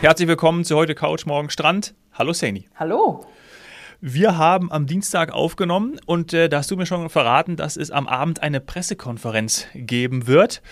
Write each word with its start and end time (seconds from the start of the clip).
Herzlich 0.00 0.28
willkommen 0.28 0.64
zu 0.64 0.76
heute 0.76 0.94
Couch, 0.94 1.26
morgen 1.26 1.50
Strand. 1.50 1.94
Hallo 2.14 2.32
Saini. 2.32 2.66
Hallo. 2.74 3.26
Wir 4.00 4.38
haben 4.38 4.72
am 4.72 4.86
Dienstag 4.86 5.30
aufgenommen 5.30 6.00
und 6.06 6.32
äh, 6.32 6.48
da 6.48 6.56
hast 6.56 6.70
du 6.70 6.76
mir 6.78 6.86
schon 6.86 7.10
verraten, 7.10 7.56
dass 7.56 7.76
es 7.76 7.90
am 7.90 8.08
Abend 8.08 8.42
eine 8.42 8.60
Pressekonferenz 8.62 9.66
geben 9.74 10.26
wird. 10.26 10.62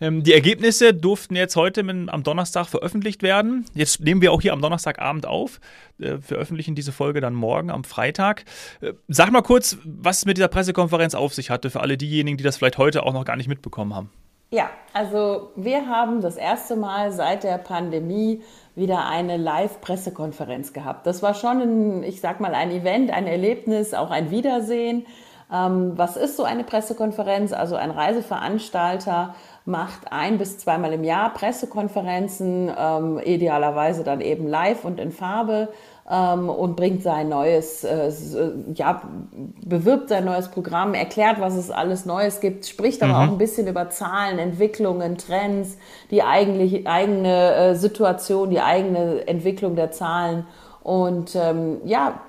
Ähm, 0.00 0.22
die 0.22 0.32
Ergebnisse 0.32 0.94
durften 0.94 1.34
jetzt 1.34 1.56
heute 1.56 1.82
mit, 1.82 2.08
am 2.08 2.22
Donnerstag 2.22 2.68
veröffentlicht 2.68 3.24
werden. 3.24 3.64
Jetzt 3.74 3.98
nehmen 3.98 4.22
wir 4.22 4.30
auch 4.30 4.40
hier 4.40 4.52
am 4.52 4.62
Donnerstagabend 4.62 5.26
auf, 5.26 5.58
äh, 5.98 6.18
veröffentlichen 6.18 6.76
diese 6.76 6.92
Folge 6.92 7.20
dann 7.20 7.34
morgen 7.34 7.70
am 7.70 7.82
Freitag. 7.82 8.44
Äh, 8.80 8.92
sag 9.08 9.32
mal 9.32 9.42
kurz, 9.42 9.76
was 9.82 10.18
es 10.18 10.24
mit 10.24 10.36
dieser 10.36 10.46
Pressekonferenz 10.46 11.16
auf 11.16 11.34
sich 11.34 11.50
hatte, 11.50 11.70
für 11.70 11.80
alle 11.80 11.96
diejenigen, 11.96 12.36
die 12.36 12.44
das 12.44 12.58
vielleicht 12.58 12.78
heute 12.78 13.02
auch 13.02 13.12
noch 13.12 13.24
gar 13.24 13.34
nicht 13.34 13.48
mitbekommen 13.48 13.92
haben. 13.92 14.10
Ja, 14.50 14.70
also 14.94 15.50
wir 15.56 15.88
haben 15.88 16.22
das 16.22 16.36
erste 16.36 16.74
Mal 16.74 17.12
seit 17.12 17.44
der 17.44 17.58
Pandemie 17.58 18.42
wieder 18.74 19.06
eine 19.06 19.36
Live-Pressekonferenz 19.36 20.72
gehabt. 20.72 21.06
Das 21.06 21.22
war 21.22 21.34
schon, 21.34 21.60
ein, 21.60 22.02
ich 22.02 22.22
sag 22.22 22.40
mal, 22.40 22.54
ein 22.54 22.70
Event, 22.70 23.10
ein 23.10 23.26
Erlebnis, 23.26 23.92
auch 23.92 24.10
ein 24.10 24.30
Wiedersehen. 24.30 25.04
Ähm, 25.52 25.92
was 25.96 26.16
ist 26.16 26.38
so 26.38 26.44
eine 26.44 26.64
Pressekonferenz? 26.64 27.52
Also 27.52 27.76
ein 27.76 27.90
Reiseveranstalter 27.90 29.34
macht 29.68 30.10
ein 30.10 30.38
bis 30.38 30.58
zweimal 30.58 30.94
im 30.94 31.04
Jahr 31.04 31.32
Pressekonferenzen, 31.34 32.72
ähm, 32.76 33.20
idealerweise 33.22 34.02
dann 34.02 34.22
eben 34.22 34.48
live 34.48 34.84
und 34.84 34.98
in 34.98 35.12
Farbe 35.12 35.68
ähm, 36.10 36.48
und 36.48 36.74
bringt 36.74 37.02
sein 37.02 37.28
neues, 37.28 37.84
äh, 37.84 38.10
ja, 38.74 39.02
bewirbt 39.64 40.08
sein 40.08 40.24
neues 40.24 40.48
Programm, 40.48 40.94
erklärt, 40.94 41.38
was 41.38 41.54
es 41.54 41.70
alles 41.70 42.06
Neues 42.06 42.40
gibt, 42.40 42.66
spricht 42.66 43.02
aber 43.02 43.12
mhm. 43.12 43.28
auch 43.28 43.32
ein 43.32 43.38
bisschen 43.38 43.66
über 43.66 43.90
Zahlen, 43.90 44.38
Entwicklungen, 44.38 45.18
Trends, 45.18 45.76
die 46.10 46.22
eigentlich, 46.22 46.88
eigene 46.88 47.54
äh, 47.54 47.74
Situation, 47.74 48.48
die 48.48 48.60
eigene 48.60 49.28
Entwicklung 49.28 49.76
der 49.76 49.90
Zahlen 49.90 50.46
und 50.82 51.36
ähm, 51.36 51.82
ja, 51.84 52.22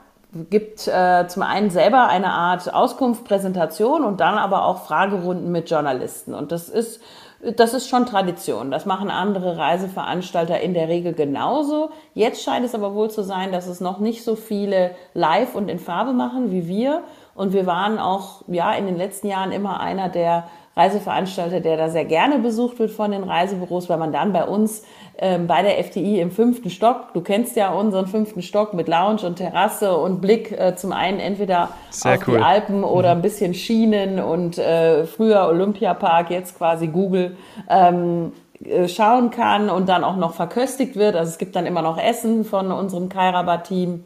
gibt 0.49 0.87
äh, 0.87 1.25
zum 1.27 1.43
einen 1.43 1.69
selber 1.69 2.07
eine 2.07 2.31
Art 2.31 2.71
Auskunft, 2.71 3.23
Präsentation 3.23 4.03
und 4.03 4.19
dann 4.19 4.37
aber 4.37 4.65
auch 4.65 4.83
Fragerunden 4.83 5.51
mit 5.51 5.69
Journalisten. 5.69 6.33
Und 6.33 6.51
das 6.51 6.69
ist 6.69 7.01
das 7.41 7.73
ist 7.73 7.87
schon 7.87 8.05
Tradition. 8.05 8.69
Das 8.69 8.85
machen 8.85 9.09
andere 9.09 9.57
Reiseveranstalter 9.57 10.59
in 10.59 10.73
der 10.73 10.89
Regel 10.89 11.13
genauso. 11.13 11.89
Jetzt 12.13 12.43
scheint 12.43 12.65
es 12.65 12.75
aber 12.75 12.93
wohl 12.93 13.09
zu 13.09 13.23
sein, 13.23 13.51
dass 13.51 13.67
es 13.67 13.79
noch 13.79 13.99
nicht 13.99 14.23
so 14.23 14.35
viele 14.35 14.91
live 15.13 15.55
und 15.55 15.69
in 15.69 15.79
Farbe 15.79 16.11
machen 16.11 16.51
wie 16.51 16.67
wir. 16.67 17.03
Und 17.35 17.53
wir 17.53 17.65
waren 17.65 17.97
auch, 17.97 18.43
ja, 18.47 18.73
in 18.73 18.85
den 18.85 18.97
letzten 18.97 19.27
Jahren 19.27 19.53
immer 19.53 19.79
einer 19.79 20.09
der 20.09 20.49
Reiseveranstalter, 20.79 21.59
der 21.59 21.77
da 21.77 21.89
sehr 21.89 22.05
gerne 22.05 22.39
besucht 22.39 22.79
wird 22.79 22.91
von 22.91 23.11
den 23.11 23.23
Reisebüros, 23.23 23.89
weil 23.89 23.97
man 23.97 24.13
dann 24.13 24.31
bei 24.31 24.45
uns 24.45 24.83
ähm, 25.17 25.47
bei 25.47 25.61
der 25.61 25.77
FDI 25.79 26.21
im 26.21 26.31
fünften 26.31 26.69
Stock, 26.69 27.13
du 27.13 27.19
kennst 27.19 27.57
ja 27.57 27.73
unseren 27.73 28.07
fünften 28.07 28.41
Stock 28.41 28.73
mit 28.73 28.87
Lounge 28.87 29.23
und 29.25 29.35
Terrasse 29.35 29.97
und 29.97 30.21
Blick 30.21 30.51
äh, 30.51 30.75
zum 30.77 30.93
einen 30.93 31.19
entweder 31.19 31.69
sehr 31.89 32.15
auf 32.15 32.27
cool. 32.27 32.37
die 32.37 32.43
Alpen 32.43 32.85
oder 32.85 33.13
mhm. 33.13 33.19
ein 33.19 33.21
bisschen 33.21 33.53
Schienen 33.53 34.19
und 34.19 34.57
äh, 34.57 35.05
früher 35.05 35.47
Olympiapark, 35.47 36.31
jetzt 36.31 36.57
quasi 36.57 36.87
Google. 36.87 37.35
Ähm, 37.69 38.31
äh, 38.63 38.87
schauen 38.87 39.29
kann 39.29 39.69
und 39.69 39.87
dann 39.89 40.03
auch 40.03 40.17
noch 40.17 40.33
verköstigt 40.33 40.95
wird. 40.95 41.15
Also 41.15 41.29
es 41.29 41.37
gibt 41.37 41.55
dann 41.55 41.65
immer 41.65 41.81
noch 41.81 41.97
Essen 41.97 42.43
von 42.43 42.71
unserem 42.71 43.09
Kairabat-Team, 43.09 44.05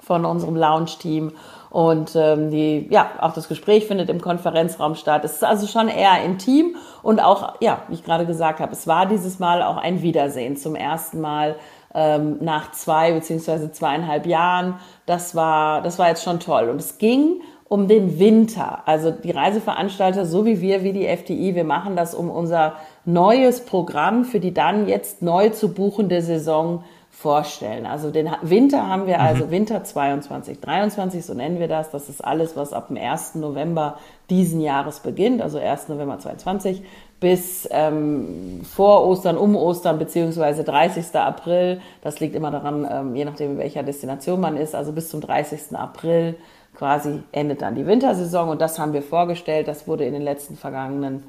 von 0.00 0.24
unserem 0.24 0.56
Lounge-Team 0.56 1.32
und 1.72 2.14
ähm, 2.16 2.50
die, 2.50 2.86
ja, 2.90 3.12
auch 3.20 3.32
das 3.32 3.48
Gespräch 3.48 3.86
findet 3.86 4.10
im 4.10 4.20
Konferenzraum 4.20 4.94
statt. 4.94 5.24
Es 5.24 5.32
ist 5.32 5.44
also 5.44 5.66
schon 5.66 5.88
eher 5.88 6.22
intim 6.22 6.76
und 7.02 7.18
auch, 7.18 7.54
ja, 7.60 7.80
wie 7.88 7.94
ich 7.94 8.04
gerade 8.04 8.26
gesagt 8.26 8.60
habe, 8.60 8.72
es 8.72 8.86
war 8.86 9.06
dieses 9.06 9.38
Mal 9.38 9.62
auch 9.62 9.78
ein 9.78 10.02
Wiedersehen 10.02 10.58
zum 10.58 10.74
ersten 10.74 11.22
Mal 11.22 11.56
ähm, 11.94 12.36
nach 12.42 12.72
zwei 12.72 13.12
beziehungsweise 13.12 13.72
zweieinhalb 13.72 14.26
Jahren. 14.26 14.74
Das 15.06 15.34
war, 15.34 15.80
das 15.80 15.98
war 15.98 16.08
jetzt 16.08 16.22
schon 16.22 16.40
toll. 16.40 16.68
Und 16.68 16.78
es 16.78 16.98
ging 16.98 17.40
um 17.64 17.88
den 17.88 18.18
Winter. 18.18 18.82
Also 18.84 19.10
die 19.10 19.30
Reiseveranstalter, 19.30 20.26
so 20.26 20.44
wie 20.44 20.60
wir, 20.60 20.84
wie 20.84 20.92
die 20.92 21.06
FDI, 21.06 21.54
wir 21.54 21.64
machen 21.64 21.96
das 21.96 22.14
um 22.14 22.28
unser 22.28 22.74
neues 23.06 23.64
Programm 23.64 24.26
für 24.26 24.40
die 24.40 24.52
dann 24.52 24.88
jetzt 24.88 25.22
neu 25.22 25.48
zu 25.48 25.72
buchende 25.72 26.20
Saison 26.20 26.84
vorstellen. 27.22 27.86
Also 27.86 28.10
den 28.10 28.28
Winter 28.42 28.88
haben 28.88 29.06
wir 29.06 29.20
also 29.20 29.46
mhm. 29.46 29.50
Winter 29.52 29.84
22, 29.84 30.60
23, 30.60 31.24
so 31.24 31.34
nennen 31.34 31.60
wir 31.60 31.68
das. 31.68 31.90
Das 31.92 32.08
ist 32.08 32.22
alles, 32.22 32.56
was 32.56 32.72
ab 32.72 32.88
dem 32.88 32.96
1. 32.96 33.36
November 33.36 33.98
diesen 34.28 34.60
Jahres 34.60 35.00
beginnt, 35.00 35.40
also 35.40 35.58
1. 35.58 35.88
November 35.88 36.18
22 36.18 36.82
bis 37.20 37.68
ähm, 37.70 38.62
vor 38.64 39.06
Ostern, 39.06 39.38
um 39.38 39.54
Ostern 39.54 40.00
beziehungsweise 40.00 40.64
30. 40.64 41.14
April. 41.14 41.80
Das 42.02 42.18
liegt 42.18 42.34
immer 42.34 42.50
daran, 42.50 42.86
ähm, 42.90 43.14
je 43.14 43.24
nachdem, 43.24 43.52
in 43.52 43.58
welcher 43.58 43.84
Destination 43.84 44.40
man 44.40 44.56
ist. 44.56 44.74
Also 44.74 44.90
bis 44.90 45.08
zum 45.08 45.20
30. 45.20 45.76
April 45.76 46.34
quasi 46.74 47.22
endet 47.30 47.62
dann 47.62 47.76
die 47.76 47.86
Wintersaison 47.86 48.48
und 48.48 48.60
das 48.60 48.80
haben 48.80 48.92
wir 48.92 49.02
vorgestellt. 49.02 49.68
Das 49.68 49.86
wurde 49.86 50.04
in 50.04 50.14
den 50.14 50.22
letzten 50.22 50.56
vergangenen 50.56 51.22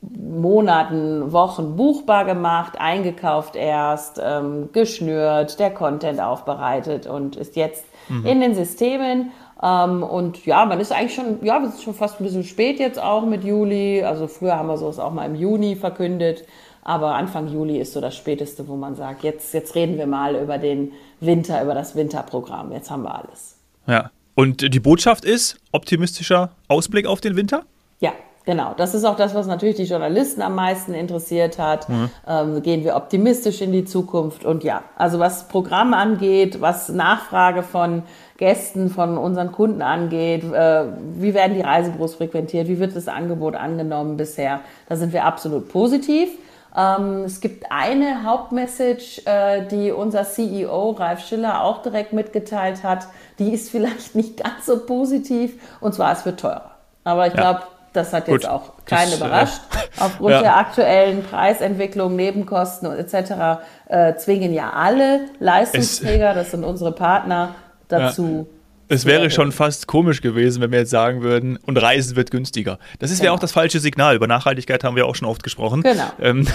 Monaten, 0.00 1.32
Wochen 1.32 1.76
buchbar 1.76 2.24
gemacht, 2.24 2.74
eingekauft 2.78 3.56
erst, 3.56 4.20
ähm, 4.22 4.70
geschnürt, 4.72 5.58
der 5.58 5.70
Content 5.70 6.20
aufbereitet 6.20 7.06
und 7.06 7.36
ist 7.36 7.56
jetzt 7.56 7.84
mhm. 8.08 8.26
in 8.26 8.40
den 8.40 8.54
Systemen. 8.54 9.32
Ähm, 9.62 10.02
und 10.02 10.44
ja, 10.46 10.64
man 10.66 10.80
ist 10.80 10.92
eigentlich 10.92 11.14
schon, 11.14 11.44
ja, 11.44 11.60
wir 11.60 11.70
sind 11.70 11.82
schon 11.82 11.94
fast 11.94 12.20
ein 12.20 12.24
bisschen 12.24 12.44
spät 12.44 12.78
jetzt 12.78 13.00
auch 13.00 13.24
mit 13.24 13.44
Juli. 13.44 14.02
Also 14.04 14.26
früher 14.26 14.56
haben 14.56 14.68
wir 14.68 14.78
sowas 14.78 14.98
auch 14.98 15.12
mal 15.12 15.26
im 15.26 15.34
Juni 15.34 15.76
verkündet. 15.76 16.44
Aber 16.82 17.14
Anfang 17.14 17.48
Juli 17.48 17.78
ist 17.78 17.94
so 17.94 18.00
das 18.00 18.14
Späteste, 18.14 18.68
wo 18.68 18.76
man 18.76 18.94
sagt, 18.94 19.24
jetzt, 19.24 19.52
jetzt 19.54 19.74
reden 19.74 19.98
wir 19.98 20.06
mal 20.06 20.36
über 20.36 20.58
den 20.58 20.92
Winter, 21.20 21.60
über 21.62 21.74
das 21.74 21.96
Winterprogramm. 21.96 22.70
Jetzt 22.70 22.90
haben 22.90 23.02
wir 23.02 23.14
alles. 23.14 23.56
Ja. 23.86 24.10
Und 24.36 24.72
die 24.72 24.80
Botschaft 24.80 25.24
ist 25.24 25.58
optimistischer 25.72 26.50
Ausblick 26.68 27.06
auf 27.06 27.22
den 27.22 27.36
Winter? 27.36 27.64
Ja, 28.00 28.12
Genau, 28.46 28.74
das 28.76 28.94
ist 28.94 29.04
auch 29.04 29.16
das, 29.16 29.34
was 29.34 29.48
natürlich 29.48 29.74
die 29.74 29.84
Journalisten 29.84 30.40
am 30.40 30.54
meisten 30.54 30.94
interessiert 30.94 31.58
hat. 31.58 31.88
Mhm. 31.88 32.10
Ähm, 32.28 32.62
gehen 32.62 32.84
wir 32.84 32.94
optimistisch 32.94 33.60
in 33.60 33.72
die 33.72 33.84
Zukunft 33.84 34.44
und 34.44 34.62
ja, 34.62 34.84
also 34.96 35.18
was 35.18 35.48
Programm 35.48 35.92
angeht, 35.92 36.60
was 36.60 36.88
Nachfrage 36.88 37.64
von 37.64 38.04
Gästen, 38.36 38.88
von 38.88 39.18
unseren 39.18 39.50
Kunden 39.50 39.82
angeht, 39.82 40.44
äh, 40.44 40.84
wie 41.16 41.34
werden 41.34 41.54
die 41.54 41.60
Reisebüros 41.60 42.14
frequentiert, 42.14 42.68
wie 42.68 42.78
wird 42.78 42.94
das 42.94 43.08
Angebot 43.08 43.56
angenommen 43.56 44.16
bisher, 44.16 44.60
da 44.88 44.94
sind 44.94 45.12
wir 45.12 45.24
absolut 45.24 45.68
positiv. 45.68 46.28
Ähm, 46.76 47.24
es 47.24 47.40
gibt 47.40 47.72
eine 47.72 48.22
Hauptmessage, 48.22 49.22
äh, 49.24 49.66
die 49.66 49.90
unser 49.90 50.22
CEO 50.22 50.90
Ralf 50.90 51.26
Schiller 51.26 51.64
auch 51.64 51.82
direkt 51.82 52.12
mitgeteilt 52.12 52.84
hat, 52.84 53.08
die 53.40 53.52
ist 53.52 53.70
vielleicht 53.72 54.14
nicht 54.14 54.36
ganz 54.36 54.66
so 54.66 54.86
positiv 54.86 55.60
und 55.80 55.94
zwar 55.94 56.12
es 56.12 56.24
wird 56.24 56.38
teurer. 56.38 56.70
Aber 57.02 57.26
ich 57.26 57.34
ja. 57.34 57.40
glaube, 57.40 57.62
das 57.96 58.12
hat 58.12 58.28
jetzt 58.28 58.42
Gut, 58.42 58.50
auch 58.50 58.72
keinen 58.84 59.10
das, 59.10 59.20
äh, 59.20 59.24
überrascht. 59.24 59.60
Äh, 59.72 60.00
Aufgrund 60.04 60.32
ja. 60.32 60.40
der 60.42 60.56
aktuellen 60.56 61.22
Preisentwicklung, 61.24 62.14
Nebenkosten 62.14 62.90
etc. 62.92 63.60
Äh, 63.88 64.14
zwingen 64.16 64.52
ja 64.52 64.70
alle 64.70 65.22
Leistungsträger, 65.38 66.34
das 66.34 66.50
sind 66.50 66.64
unsere 66.64 66.92
Partner, 66.92 67.54
dazu. 67.88 68.46
Ja. 68.50 68.55
Es 68.88 69.04
wäre 69.04 69.30
schon 69.30 69.52
fast 69.52 69.86
komisch 69.86 70.22
gewesen, 70.22 70.62
wenn 70.62 70.70
wir 70.70 70.80
jetzt 70.80 70.90
sagen 70.90 71.22
würden, 71.22 71.58
und 71.66 71.76
Reisen 71.76 72.16
wird 72.16 72.30
günstiger. 72.30 72.78
Das 72.98 73.10
ist 73.10 73.18
genau. 73.18 73.32
ja 73.32 73.36
auch 73.36 73.40
das 73.40 73.52
falsche 73.52 73.80
Signal. 73.80 74.14
Über 74.16 74.26
Nachhaltigkeit 74.26 74.84
haben 74.84 74.96
wir 74.96 75.06
auch 75.06 75.14
schon 75.14 75.28
oft 75.28 75.42
gesprochen. 75.42 75.82
Genau. 75.82 76.04
Ähm, 76.18 76.46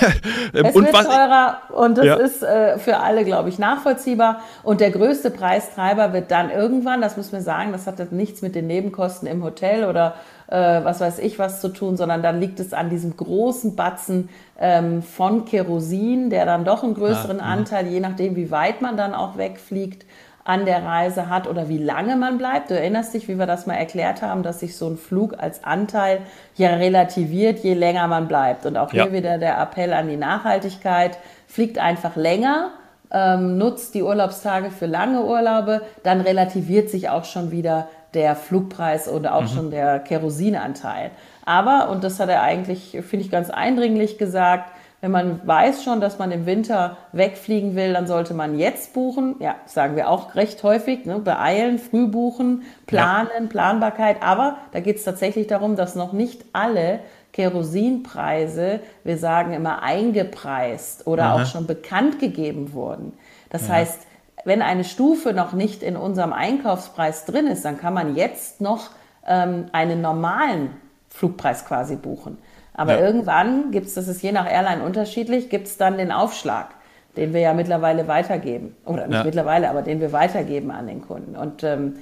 es 0.53 0.75
und 0.75 0.85
wird 0.85 0.93
was, 0.93 1.05
teurer 1.05 1.61
und 1.69 1.97
das 1.97 2.05
ja. 2.05 2.15
ist 2.15 2.41
äh, 2.41 2.77
für 2.79 2.97
alle, 2.97 3.23
glaube 3.25 3.49
ich, 3.49 3.59
nachvollziehbar. 3.59 4.41
Und 4.63 4.81
der 4.81 4.91
größte 4.91 5.29
Preistreiber 5.29 6.13
wird 6.13 6.31
dann 6.31 6.49
irgendwann, 6.49 6.99
das 6.99 7.15
müssen 7.15 7.33
wir 7.33 7.41
sagen, 7.41 7.71
das 7.71 7.85
hat 7.85 7.99
jetzt 7.99 8.11
nichts 8.11 8.41
mit 8.41 8.55
den 8.55 8.67
Nebenkosten 8.67 9.27
im 9.27 9.43
Hotel 9.43 9.85
oder 9.85 10.15
äh, 10.47 10.83
was 10.83 10.99
weiß 10.99 11.19
ich 11.19 11.39
was 11.39 11.61
zu 11.61 11.69
tun, 11.69 11.95
sondern 11.95 12.21
dann 12.21 12.39
liegt 12.39 12.59
es 12.59 12.73
an 12.73 12.89
diesem 12.89 13.15
großen 13.15 13.75
Batzen 13.75 14.29
ähm, 14.59 15.01
von 15.01 15.45
Kerosin, 15.45 16.29
der 16.29 16.45
dann 16.45 16.65
doch 16.65 16.83
einen 16.83 16.93
größeren 16.93 17.39
ah, 17.39 17.53
Anteil, 17.53 17.87
je 17.87 17.99
nachdem, 17.99 18.35
wie 18.35 18.51
weit 18.51 18.81
man 18.81 18.97
dann 18.97 19.13
auch 19.13 19.37
wegfliegt, 19.37 20.05
an 20.43 20.65
der 20.65 20.83
Reise 20.83 21.29
hat 21.29 21.47
oder 21.47 21.69
wie 21.69 21.77
lange 21.77 22.15
man 22.15 22.37
bleibt. 22.37 22.71
Du 22.71 22.75
erinnerst 22.75 23.13
dich, 23.13 23.27
wie 23.27 23.37
wir 23.37 23.45
das 23.45 23.67
mal 23.67 23.75
erklärt 23.75 24.21
haben, 24.21 24.43
dass 24.43 24.59
sich 24.59 24.75
so 24.75 24.87
ein 24.87 24.97
Flug 24.97 25.35
als 25.37 25.63
Anteil 25.63 26.21
ja 26.55 26.71
relativiert, 26.71 27.59
je 27.59 27.73
länger 27.73 28.07
man 28.07 28.27
bleibt. 28.27 28.65
Und 28.65 28.77
auch 28.77 28.91
ja. 28.91 29.03
hier 29.03 29.13
wieder 29.13 29.37
der 29.37 29.59
Appell 29.59 29.93
an 29.93 30.07
die 30.07 30.17
Nachhaltigkeit. 30.17 31.17
Fliegt 31.47 31.77
einfach 31.77 32.15
länger, 32.15 32.71
ähm, 33.11 33.57
nutzt 33.57 33.93
die 33.93 34.03
Urlaubstage 34.03 34.71
für 34.71 34.85
lange 34.85 35.23
Urlaube, 35.23 35.81
dann 36.03 36.21
relativiert 36.21 36.89
sich 36.89 37.09
auch 37.09 37.25
schon 37.25 37.51
wieder 37.51 37.87
der 38.13 38.35
Flugpreis 38.35 39.07
oder 39.07 39.35
auch 39.35 39.43
mhm. 39.43 39.47
schon 39.47 39.71
der 39.71 39.99
Kerosinanteil. 39.99 41.11
Aber, 41.45 41.89
und 41.89 42.03
das 42.03 42.19
hat 42.19 42.29
er 42.29 42.41
eigentlich, 42.41 42.97
finde 43.01 43.25
ich, 43.25 43.31
ganz 43.31 43.49
eindringlich 43.49 44.17
gesagt, 44.17 44.71
wenn 45.01 45.11
man 45.11 45.45
weiß 45.45 45.83
schon, 45.83 45.99
dass 45.99 46.19
man 46.19 46.31
im 46.31 46.45
Winter 46.45 46.97
wegfliegen 47.11 47.75
will, 47.75 47.93
dann 47.93 48.05
sollte 48.05 48.35
man 48.35 48.57
jetzt 48.57 48.93
buchen. 48.93 49.35
Ja, 49.39 49.55
sagen 49.65 49.95
wir 49.95 50.09
auch 50.09 50.35
recht 50.35 50.61
häufig. 50.61 51.05
Ne? 51.05 51.17
Beeilen, 51.17 51.79
früh 51.79 52.05
buchen, 52.07 52.61
planen, 52.85 53.29
ja. 53.33 53.47
Planbarkeit. 53.47 54.21
Aber 54.21 54.57
da 54.71 54.79
geht 54.79 54.97
es 54.97 55.03
tatsächlich 55.03 55.47
darum, 55.47 55.75
dass 55.75 55.95
noch 55.95 56.13
nicht 56.13 56.45
alle 56.53 56.99
Kerosinpreise, 57.33 58.79
wir 59.03 59.17
sagen 59.17 59.53
immer 59.53 59.81
eingepreist 59.81 61.07
oder 61.07 61.25
Aha. 61.25 61.41
auch 61.41 61.45
schon 61.47 61.65
bekannt 61.65 62.19
gegeben 62.19 62.73
wurden. 62.73 63.13
Das 63.49 63.67
ja. 63.67 63.75
heißt, 63.75 64.01
wenn 64.45 64.61
eine 64.61 64.83
Stufe 64.83 65.33
noch 65.33 65.53
nicht 65.53 65.81
in 65.81 65.95
unserem 65.95 66.33
Einkaufspreis 66.33 67.25
drin 67.25 67.47
ist, 67.47 67.65
dann 67.65 67.79
kann 67.79 67.93
man 67.93 68.15
jetzt 68.15 68.61
noch 68.61 68.91
ähm, 69.25 69.65
einen 69.71 70.01
normalen 70.01 70.75
Flugpreis 71.09 71.65
quasi 71.65 71.95
buchen. 71.95 72.37
Aber 72.81 72.97
ja. 72.97 73.05
irgendwann 73.05 73.69
gibt 73.69 73.85
es, 73.85 73.93
das 73.93 74.07
ist 74.07 74.23
je 74.23 74.31
nach 74.31 74.51
Airline 74.51 74.81
unterschiedlich, 74.83 75.49
gibt 75.49 75.67
es 75.67 75.77
dann 75.77 75.99
den 75.99 76.11
Aufschlag, 76.11 76.69
den 77.15 77.31
wir 77.31 77.39
ja 77.39 77.53
mittlerweile 77.53 78.07
weitergeben. 78.07 78.75
Oder 78.85 79.05
nicht 79.05 79.17
ja. 79.17 79.23
mittlerweile, 79.23 79.69
aber 79.69 79.83
den 79.83 80.01
wir 80.01 80.11
weitergeben 80.11 80.71
an 80.71 80.87
den 80.87 81.01
Kunden. 81.01 81.35
Und 81.35 81.63
ähm, 81.63 81.97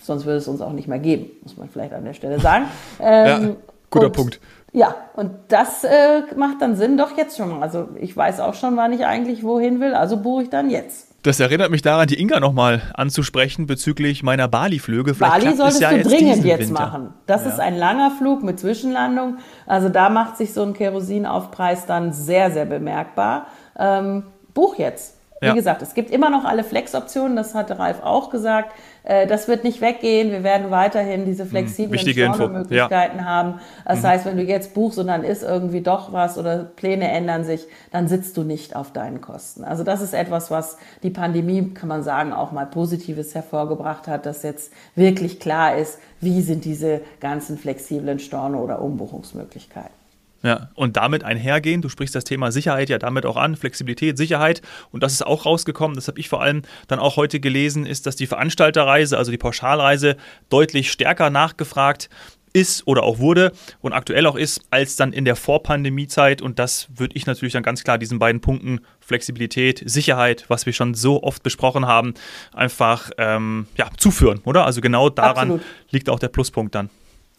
sonst 0.00 0.24
würde 0.24 0.38
es 0.38 0.46
uns 0.46 0.60
auch 0.60 0.70
nicht 0.70 0.86
mehr 0.86 1.00
geben, 1.00 1.26
muss 1.42 1.56
man 1.56 1.68
vielleicht 1.68 1.92
an 1.92 2.04
der 2.04 2.14
Stelle 2.14 2.38
sagen. 2.38 2.66
Ähm, 3.00 3.26
ja, 3.26 3.56
guter 3.90 4.06
und, 4.06 4.12
Punkt. 4.12 4.40
Ja, 4.72 4.94
und 5.16 5.32
das 5.48 5.82
äh, 5.82 6.22
macht 6.36 6.62
dann 6.62 6.76
Sinn, 6.76 6.96
doch 6.96 7.16
jetzt 7.16 7.36
schon 7.36 7.50
mal. 7.50 7.62
Also 7.62 7.88
ich 7.96 8.16
weiß 8.16 8.38
auch 8.38 8.54
schon, 8.54 8.76
wann 8.76 8.92
ich 8.92 9.04
eigentlich 9.04 9.42
wohin 9.42 9.80
will, 9.80 9.94
also 9.94 10.18
buche 10.18 10.44
ich 10.44 10.50
dann 10.50 10.70
jetzt. 10.70 11.08
Das 11.22 11.38
erinnert 11.38 11.70
mich 11.70 11.82
daran, 11.82 12.08
die 12.08 12.20
Inga 12.20 12.40
nochmal 12.40 12.82
anzusprechen 12.94 13.66
bezüglich 13.66 14.24
meiner 14.24 14.48
Bali-Flüge. 14.48 15.14
Bali 15.14 15.54
solltest 15.54 15.80
ja 15.80 15.90
du 15.90 15.96
jetzt 15.98 16.10
dringend 16.10 16.44
jetzt 16.44 16.68
Winter. 16.68 16.72
machen. 16.72 17.14
Das 17.26 17.44
ja. 17.44 17.50
ist 17.50 17.60
ein 17.60 17.78
langer 17.78 18.10
Flug 18.10 18.42
mit 18.42 18.58
Zwischenlandung. 18.58 19.38
Also 19.66 19.88
da 19.88 20.08
macht 20.08 20.36
sich 20.36 20.52
so 20.52 20.62
ein 20.62 20.74
Kerosinaufpreis 20.74 21.86
dann 21.86 22.12
sehr, 22.12 22.50
sehr 22.50 22.64
bemerkbar. 22.64 23.46
Ähm, 23.78 24.24
buch 24.52 24.78
jetzt. 24.78 25.21
Wie 25.42 25.46
ja. 25.46 25.54
gesagt, 25.54 25.82
es 25.82 25.94
gibt 25.94 26.12
immer 26.12 26.30
noch 26.30 26.44
alle 26.44 26.62
Flex-Optionen, 26.62 27.34
das 27.34 27.52
hatte 27.52 27.76
Ralf 27.80 28.00
auch 28.04 28.30
gesagt. 28.30 28.72
Äh, 29.02 29.26
das 29.26 29.48
wird 29.48 29.64
nicht 29.64 29.80
weggehen. 29.80 30.30
Wir 30.30 30.44
werden 30.44 30.70
weiterhin 30.70 31.24
diese 31.24 31.42
hm, 31.42 31.50
flexiblen 31.50 31.98
Stornomöglichkeiten 31.98 33.18
ja. 33.18 33.24
haben. 33.24 33.54
Das 33.84 34.02
mhm. 34.02 34.06
heißt, 34.06 34.26
wenn 34.26 34.36
du 34.36 34.44
jetzt 34.44 34.72
buchst 34.72 35.00
und 35.00 35.08
dann 35.08 35.24
ist 35.24 35.42
irgendwie 35.42 35.80
doch 35.80 36.12
was 36.12 36.38
oder 36.38 36.58
Pläne 36.58 37.10
ändern 37.10 37.42
sich, 37.42 37.66
dann 37.90 38.06
sitzt 38.06 38.36
du 38.36 38.44
nicht 38.44 38.76
auf 38.76 38.92
deinen 38.92 39.20
Kosten. 39.20 39.64
Also 39.64 39.82
das 39.82 40.00
ist 40.00 40.14
etwas, 40.14 40.52
was 40.52 40.78
die 41.02 41.10
Pandemie, 41.10 41.74
kann 41.74 41.88
man 41.88 42.04
sagen, 42.04 42.32
auch 42.32 42.52
mal 42.52 42.66
Positives 42.66 43.34
hervorgebracht 43.34 44.06
hat, 44.06 44.26
dass 44.26 44.44
jetzt 44.44 44.72
wirklich 44.94 45.40
klar 45.40 45.76
ist, 45.76 45.98
wie 46.20 46.40
sind 46.40 46.64
diese 46.64 47.00
ganzen 47.18 47.58
flexiblen 47.58 48.20
Storno- 48.20 48.62
oder 48.62 48.80
Umbuchungsmöglichkeiten. 48.80 50.01
Ja, 50.42 50.70
und 50.74 50.96
damit 50.96 51.22
einhergehen, 51.22 51.82
du 51.82 51.88
sprichst 51.88 52.14
das 52.14 52.24
Thema 52.24 52.50
Sicherheit 52.50 52.88
ja 52.88 52.98
damit 52.98 53.26
auch 53.26 53.36
an, 53.36 53.54
Flexibilität, 53.54 54.18
Sicherheit. 54.18 54.60
Und 54.90 55.02
das 55.02 55.12
ist 55.12 55.24
auch 55.24 55.46
rausgekommen, 55.46 55.94
das 55.94 56.08
habe 56.08 56.18
ich 56.18 56.28
vor 56.28 56.42
allem 56.42 56.62
dann 56.88 56.98
auch 56.98 57.16
heute 57.16 57.38
gelesen, 57.38 57.86
ist, 57.86 58.06
dass 58.06 58.16
die 58.16 58.26
Veranstalterreise, 58.26 59.16
also 59.16 59.30
die 59.30 59.38
Pauschalreise, 59.38 60.16
deutlich 60.48 60.90
stärker 60.90 61.30
nachgefragt 61.30 62.08
ist 62.52 62.86
oder 62.86 63.02
auch 63.02 63.18
wurde 63.18 63.52
und 63.80 63.92
aktuell 63.92 64.26
auch 64.26 64.36
ist, 64.36 64.60
als 64.70 64.96
dann 64.96 65.12
in 65.12 65.24
der 65.24 65.36
Vorpandemiezeit. 65.36 66.42
Und 66.42 66.58
das 66.58 66.88
würde 66.94 67.16
ich 67.16 67.26
natürlich 67.26 67.52
dann 67.52 67.62
ganz 67.62 67.84
klar 67.84 67.98
diesen 67.98 68.18
beiden 68.18 68.40
Punkten 68.40 68.80
Flexibilität, 69.00 69.82
Sicherheit, 69.86 70.44
was 70.48 70.66
wir 70.66 70.72
schon 70.72 70.94
so 70.94 71.22
oft 71.22 71.42
besprochen 71.42 71.86
haben, 71.86 72.14
einfach 72.52 73.10
ähm, 73.18 73.66
ja, 73.76 73.88
zuführen, 73.96 74.40
oder? 74.44 74.66
Also 74.66 74.80
genau 74.80 75.08
daran 75.08 75.52
Absolut. 75.52 75.62
liegt 75.90 76.10
auch 76.10 76.18
der 76.18 76.28
Pluspunkt 76.28 76.74
dann. 76.74 76.90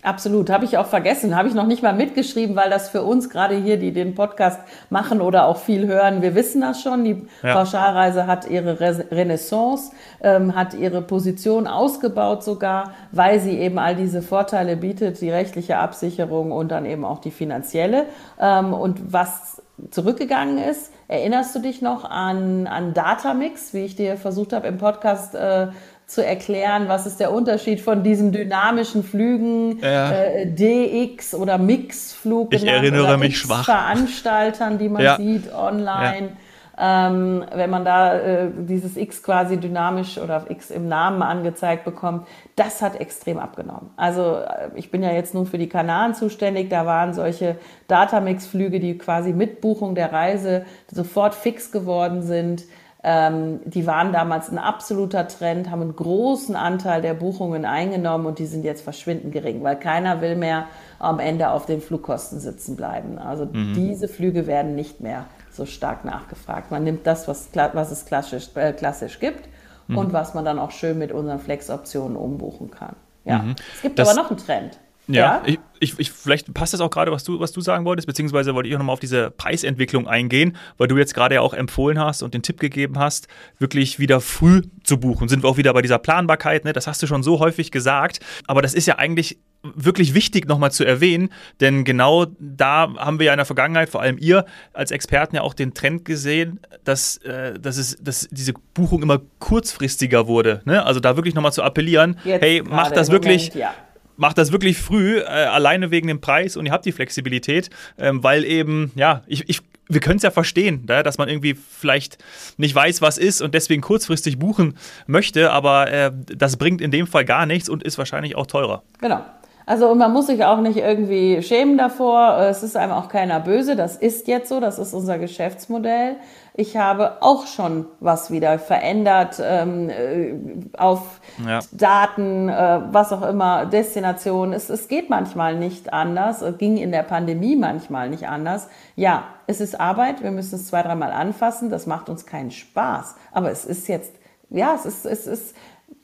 Absolut, 0.03 0.49
habe 0.49 0.65
ich 0.65 0.77
auch 0.77 0.87
vergessen, 0.87 1.33
habe 1.33 1.47
ich 1.47 1.53
noch 1.53 1.65
nicht 1.65 1.81
mal 1.81 1.93
mitgeschrieben, 1.93 2.57
weil 2.57 2.69
das 2.69 2.89
für 2.89 3.03
uns 3.03 3.29
gerade 3.29 3.55
hier, 3.55 3.77
die 3.77 3.93
den 3.93 4.15
Podcast 4.15 4.59
machen 4.89 5.21
oder 5.21 5.47
auch 5.47 5.57
viel 5.57 5.87
hören, 5.87 6.21
wir 6.21 6.35
wissen 6.35 6.59
das 6.59 6.81
schon. 6.81 7.05
Die 7.05 7.25
ja. 7.41 7.53
Pauschalreise 7.53 8.27
hat 8.27 8.49
ihre 8.49 8.77
Renaissance, 8.79 9.93
ähm, 10.21 10.55
hat 10.55 10.73
ihre 10.73 11.01
Position 11.01 11.67
ausgebaut 11.67 12.43
sogar, 12.43 12.91
weil 13.13 13.39
sie 13.39 13.57
eben 13.57 13.79
all 13.79 13.95
diese 13.95 14.21
Vorteile 14.21 14.75
bietet, 14.75 15.21
die 15.21 15.31
rechtliche 15.31 15.77
Absicherung 15.77 16.51
und 16.51 16.69
dann 16.69 16.85
eben 16.85 17.05
auch 17.05 17.19
die 17.19 17.31
finanzielle. 17.31 18.05
Ähm, 18.41 18.73
und 18.73 19.13
was 19.13 19.61
zurückgegangen 19.89 20.57
ist, 20.57 20.91
erinnerst 21.07 21.55
du 21.55 21.59
dich 21.59 21.81
noch 21.81 22.03
an, 22.03 22.67
an 22.67 22.93
Datamix, 22.93 23.73
wie 23.73 23.85
ich 23.85 23.95
dir 23.95 24.17
versucht 24.17 24.53
habe 24.53 24.67
im 24.67 24.77
Podcast 24.77 25.33
äh, 25.35 25.67
zu 26.13 26.25
erklären, 26.25 26.87
was 26.87 27.05
ist 27.05 27.19
der 27.19 27.33
Unterschied 27.33 27.81
von 27.81 28.03
diesen 28.03 28.31
dynamischen 28.31 29.03
Flügen, 29.03 29.79
ja. 29.79 30.11
äh, 30.11 30.45
DX 30.47 31.33
oder 31.33 31.57
Mix-Flug 31.57 32.53
ich 32.53 32.65
erinnere 32.65 33.17
mich 33.17 33.37
schwach. 33.37 33.65
Veranstaltern, 33.65 34.77
die 34.77 34.89
man 34.89 35.01
ja. 35.01 35.17
sieht 35.17 35.53
online. 35.53 36.27
Ja. 36.27 36.37
Ähm, 36.75 37.45
wenn 37.53 37.69
man 37.69 37.85
da 37.85 38.17
äh, 38.17 38.49
dieses 38.57 38.97
X 38.97 39.21
quasi 39.21 39.57
dynamisch 39.57 40.17
oder 40.17 40.49
X 40.49 40.71
im 40.71 40.87
Namen 40.87 41.21
angezeigt 41.21 41.85
bekommt, 41.85 42.27
das 42.55 42.81
hat 42.81 42.99
extrem 42.99 43.37
abgenommen. 43.37 43.91
Also 43.95 44.37
äh, 44.37 44.69
ich 44.73 44.89
bin 44.89 45.03
ja 45.03 45.11
jetzt 45.11 45.35
nun 45.35 45.45
für 45.45 45.59
die 45.59 45.69
Kanaren 45.69 46.15
zuständig, 46.15 46.71
da 46.71 46.87
waren 46.87 47.13
solche 47.13 47.57
Datamix-Flüge, 47.87 48.79
die 48.79 48.97
quasi 48.97 49.33
mit 49.33 49.61
Buchung 49.61 49.93
der 49.93 50.11
Reise 50.11 50.65
sofort 50.91 51.35
fix 51.35 51.71
geworden 51.71 52.23
sind. 52.23 52.63
Ähm, 53.05 53.59
die 53.65 53.85
waren 53.85 54.13
damals 54.13 54.49
ein 54.49 54.57
absoluter 54.57 55.27
Trend, 55.27 55.69
haben 55.69 55.81
einen 55.81 55.95
großen 55.95 56.55
Anteil 56.55 57.01
der 57.01 57.13
Buchungen 57.13 57.65
eingenommen 57.65 58.25
und 58.25 58.39
die 58.39 58.45
sind 58.45 58.63
jetzt 58.63 58.81
verschwindend 58.81 59.33
gering, 59.33 59.61
weil 59.61 59.77
keiner 59.77 60.21
will 60.21 60.37
mehr 60.37 60.67
am 60.99 61.19
Ende 61.19 61.49
auf 61.49 61.65
den 61.65 61.81
Flugkosten 61.81 62.39
sitzen 62.39 62.77
bleiben. 62.77 63.17
Also 63.17 63.45
mhm. 63.45 63.73
diese 63.73 64.07
Flüge 64.07 64.47
werden 64.47 64.75
nicht 64.75 65.01
mehr 65.01 65.25
so 65.51 65.65
stark 65.65 66.05
nachgefragt. 66.05 66.71
Man 66.71 66.85
nimmt 66.85 67.05
das, 67.05 67.27
was, 67.27 67.49
was 67.53 67.91
es 67.91 68.05
klassisch, 68.05 68.49
äh, 68.55 68.71
klassisch 68.71 69.19
gibt 69.19 69.49
mhm. 69.87 69.97
und 69.97 70.13
was 70.13 70.33
man 70.33 70.45
dann 70.45 70.57
auch 70.57 70.71
schön 70.71 70.97
mit 70.97 71.11
unseren 71.11 71.39
Flex-Optionen 71.39 72.15
umbuchen 72.15 72.71
kann. 72.71 72.95
Ja, 73.25 73.39
mhm. 73.39 73.55
es 73.75 73.81
gibt 73.81 73.99
das, 73.99 74.09
aber 74.09 74.21
noch 74.21 74.29
einen 74.29 74.39
Trend. 74.39 74.79
Ja, 75.07 75.15
ja? 75.15 75.41
Ich, 75.45 75.59
ich, 75.79 75.99
ich, 75.99 76.11
vielleicht 76.11 76.53
passt 76.53 76.73
das 76.73 76.79
auch 76.79 76.89
gerade, 76.89 77.11
was 77.11 77.23
du, 77.23 77.39
was 77.39 77.51
du 77.51 77.59
sagen 77.59 77.83
wolltest, 77.83 78.07
beziehungsweise 78.07 78.55
wollte 78.55 78.69
ich 78.69 78.75
auch 78.75 78.79
nochmal 78.79 78.93
auf 78.93 78.99
diese 78.99 79.31
Preisentwicklung 79.31 80.07
eingehen, 80.07 80.55
weil 80.77 80.87
du 80.87 80.97
jetzt 80.97 81.13
gerade 81.13 81.35
ja 81.35 81.41
auch 81.41 81.53
empfohlen 81.53 81.99
hast 81.99 82.23
und 82.23 82.33
den 82.33 82.41
Tipp 82.41 82.59
gegeben 82.59 82.97
hast, 82.97 83.27
wirklich 83.59 83.99
wieder 83.99 84.21
früh 84.21 84.61
zu 84.83 84.99
buchen. 84.99 85.27
Sind 85.27 85.43
wir 85.43 85.49
auch 85.49 85.57
wieder 85.57 85.73
bei 85.73 85.81
dieser 85.81 85.99
Planbarkeit, 85.99 86.63
ne? 86.63 86.73
das 86.73 86.87
hast 86.87 87.03
du 87.03 87.07
schon 87.07 87.21
so 87.21 87.39
häufig 87.39 87.71
gesagt, 87.71 88.19
aber 88.47 88.61
das 88.61 88.73
ist 88.73 88.87
ja 88.87 88.97
eigentlich 88.97 89.39
wirklich 89.63 90.13
wichtig 90.13 90.45
nochmal 90.45 90.71
zu 90.71 90.83
erwähnen, 90.83 91.29
denn 91.61 91.85
genau 91.85 92.25
da 92.39 92.93
haben 92.97 93.19
wir 93.19 93.27
ja 93.27 93.33
in 93.33 93.37
der 93.37 93.45
Vergangenheit, 93.45 93.89
vor 93.89 94.01
allem 94.01 94.17
ihr 94.19 94.45
als 94.73 94.91
Experten 94.91 95.37
ja 95.37 95.41
auch 95.41 95.53
den 95.53 95.73
Trend 95.73 96.03
gesehen, 96.03 96.59
dass, 96.83 97.17
äh, 97.17 97.57
dass, 97.59 97.77
es, 97.77 97.97
dass 98.01 98.27
diese 98.29 98.53
Buchung 98.73 99.01
immer 99.01 99.21
kurzfristiger 99.39 100.27
wurde. 100.27 100.61
Ne? 100.65 100.85
Also 100.85 100.99
da 100.99 101.15
wirklich 101.15 101.33
nochmal 101.33 101.53
zu 101.53 101.63
appellieren, 101.63 102.19
Jetzt 102.25 102.41
hey, 102.41 102.61
macht 102.61 102.97
das 102.97 103.09
wirklich, 103.09 103.53
Moment, 103.53 103.55
ja 103.55 103.73
macht 104.17 104.37
das 104.37 104.51
wirklich 104.51 104.77
früh, 104.77 105.19
äh, 105.19 105.23
alleine 105.23 105.91
wegen 105.91 106.07
dem 106.07 106.21
Preis 106.21 106.57
und 106.57 106.65
ihr 106.65 106.71
habt 106.71 106.85
die 106.85 106.91
Flexibilität, 106.91 107.69
ähm, 107.97 108.23
weil 108.23 108.43
eben, 108.45 108.91
ja, 108.95 109.23
ich, 109.27 109.47
ich 109.49 109.61
wir 109.89 109.99
können 109.99 110.17
es 110.17 110.23
ja 110.23 110.31
verstehen, 110.31 110.85
da, 110.85 111.03
dass 111.03 111.17
man 111.17 111.27
irgendwie 111.27 111.55
vielleicht 111.55 112.17
nicht 112.57 112.73
weiß, 112.73 113.01
was 113.01 113.17
ist 113.17 113.41
und 113.41 113.53
deswegen 113.53 113.81
kurzfristig 113.81 114.39
buchen 114.39 114.75
möchte, 115.07 115.51
aber 115.51 115.91
äh, 115.91 116.11
das 116.25 116.57
bringt 116.57 116.81
in 116.81 116.89
dem 116.89 117.05
Fall 117.05 117.25
gar 117.25 117.45
nichts 117.45 117.69
und 117.69 117.83
ist 117.83 117.97
wahrscheinlich 117.97 118.35
auch 118.35 118.47
teurer. 118.47 118.83
Genau. 119.01 119.25
Also 119.65 119.89
und 119.89 119.97
man 119.97 120.11
muss 120.11 120.27
sich 120.27 120.43
auch 120.43 120.59
nicht 120.59 120.77
irgendwie 120.77 121.41
schämen 121.41 121.77
davor. 121.77 122.37
Es 122.39 122.63
ist 122.63 122.75
einem 122.75 122.91
auch 122.91 123.07
keiner 123.07 123.39
böse. 123.39 123.75
Das 123.75 123.95
ist 123.95 124.27
jetzt 124.27 124.49
so. 124.49 124.59
Das 124.59 124.79
ist 124.79 124.93
unser 124.93 125.17
Geschäftsmodell. 125.19 126.17
Ich 126.55 126.77
habe 126.77 127.17
auch 127.21 127.47
schon 127.47 127.85
was 127.99 128.29
wieder 128.29 128.59
verändert 128.59 129.41
ähm, 129.43 129.89
äh, 129.89 130.33
auf 130.77 131.19
ja. 131.43 131.61
Daten, 131.71 132.47
äh, 132.47 132.81
was 132.91 133.11
auch 133.11 133.23
immer, 133.27 133.65
Destinationen. 133.65 134.53
Es, 134.53 134.69
es 134.69 134.87
geht 134.87 135.09
manchmal 135.09 135.55
nicht 135.55 135.91
anders. 135.93 136.43
Es 136.43 136.57
ging 136.59 136.77
in 136.77 136.91
der 136.91 137.03
Pandemie 137.03 137.55
manchmal 137.55 138.09
nicht 138.09 138.27
anders. 138.27 138.67
Ja, 138.95 139.23
es 139.47 139.61
ist 139.61 139.79
Arbeit. 139.79 140.21
Wir 140.21 140.31
müssen 140.31 140.55
es 140.55 140.67
zwei, 140.67 140.83
dreimal 140.83 141.11
anfassen. 141.11 141.71
Das 141.71 141.87
macht 141.87 142.09
uns 142.09 142.25
keinen 142.25 142.51
Spaß. 142.51 143.15
Aber 143.31 143.49
es 143.49 143.65
ist 143.65 143.87
jetzt, 143.87 144.13
ja, 144.51 144.75
es 144.75 144.85
ist, 144.85 145.05
es 145.05 145.25
ist, 145.25 145.55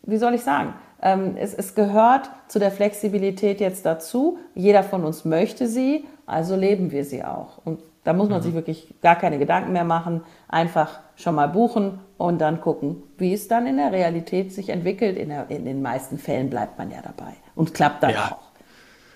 wie 0.01 0.17
soll 0.17 0.33
ich 0.33 0.43
sagen? 0.43 0.73
Ähm, 1.01 1.35
es, 1.37 1.53
es 1.53 1.75
gehört 1.75 2.29
zu 2.47 2.59
der 2.59 2.71
Flexibilität 2.71 3.59
jetzt 3.61 3.85
dazu. 3.85 4.37
Jeder 4.53 4.83
von 4.83 5.05
uns 5.05 5.25
möchte 5.25 5.67
sie, 5.67 6.05
also 6.25 6.55
leben 6.55 6.91
wir 6.91 7.05
sie 7.05 7.23
auch. 7.23 7.59
Und 7.63 7.79
da 8.03 8.13
muss 8.13 8.29
man 8.29 8.39
mhm. 8.39 8.43
sich 8.43 8.53
wirklich 8.53 8.93
gar 9.01 9.15
keine 9.15 9.39
Gedanken 9.39 9.71
mehr 9.71 9.83
machen. 9.83 10.21
Einfach 10.47 10.99
schon 11.15 11.35
mal 11.35 11.47
buchen 11.47 11.99
und 12.17 12.39
dann 12.39 12.61
gucken, 12.61 13.03
wie 13.17 13.33
es 13.33 13.47
dann 13.47 13.67
in 13.67 13.77
der 13.77 13.91
Realität 13.91 14.53
sich 14.53 14.69
entwickelt. 14.69 15.17
In, 15.17 15.29
der, 15.29 15.49
in 15.49 15.65
den 15.65 15.81
meisten 15.81 16.17
Fällen 16.17 16.49
bleibt 16.49 16.77
man 16.77 16.91
ja 16.91 17.01
dabei 17.01 17.33
und 17.55 17.73
klappt 17.73 18.03
dann 18.03 18.11
ja. 18.11 18.31
auch. 18.31 18.48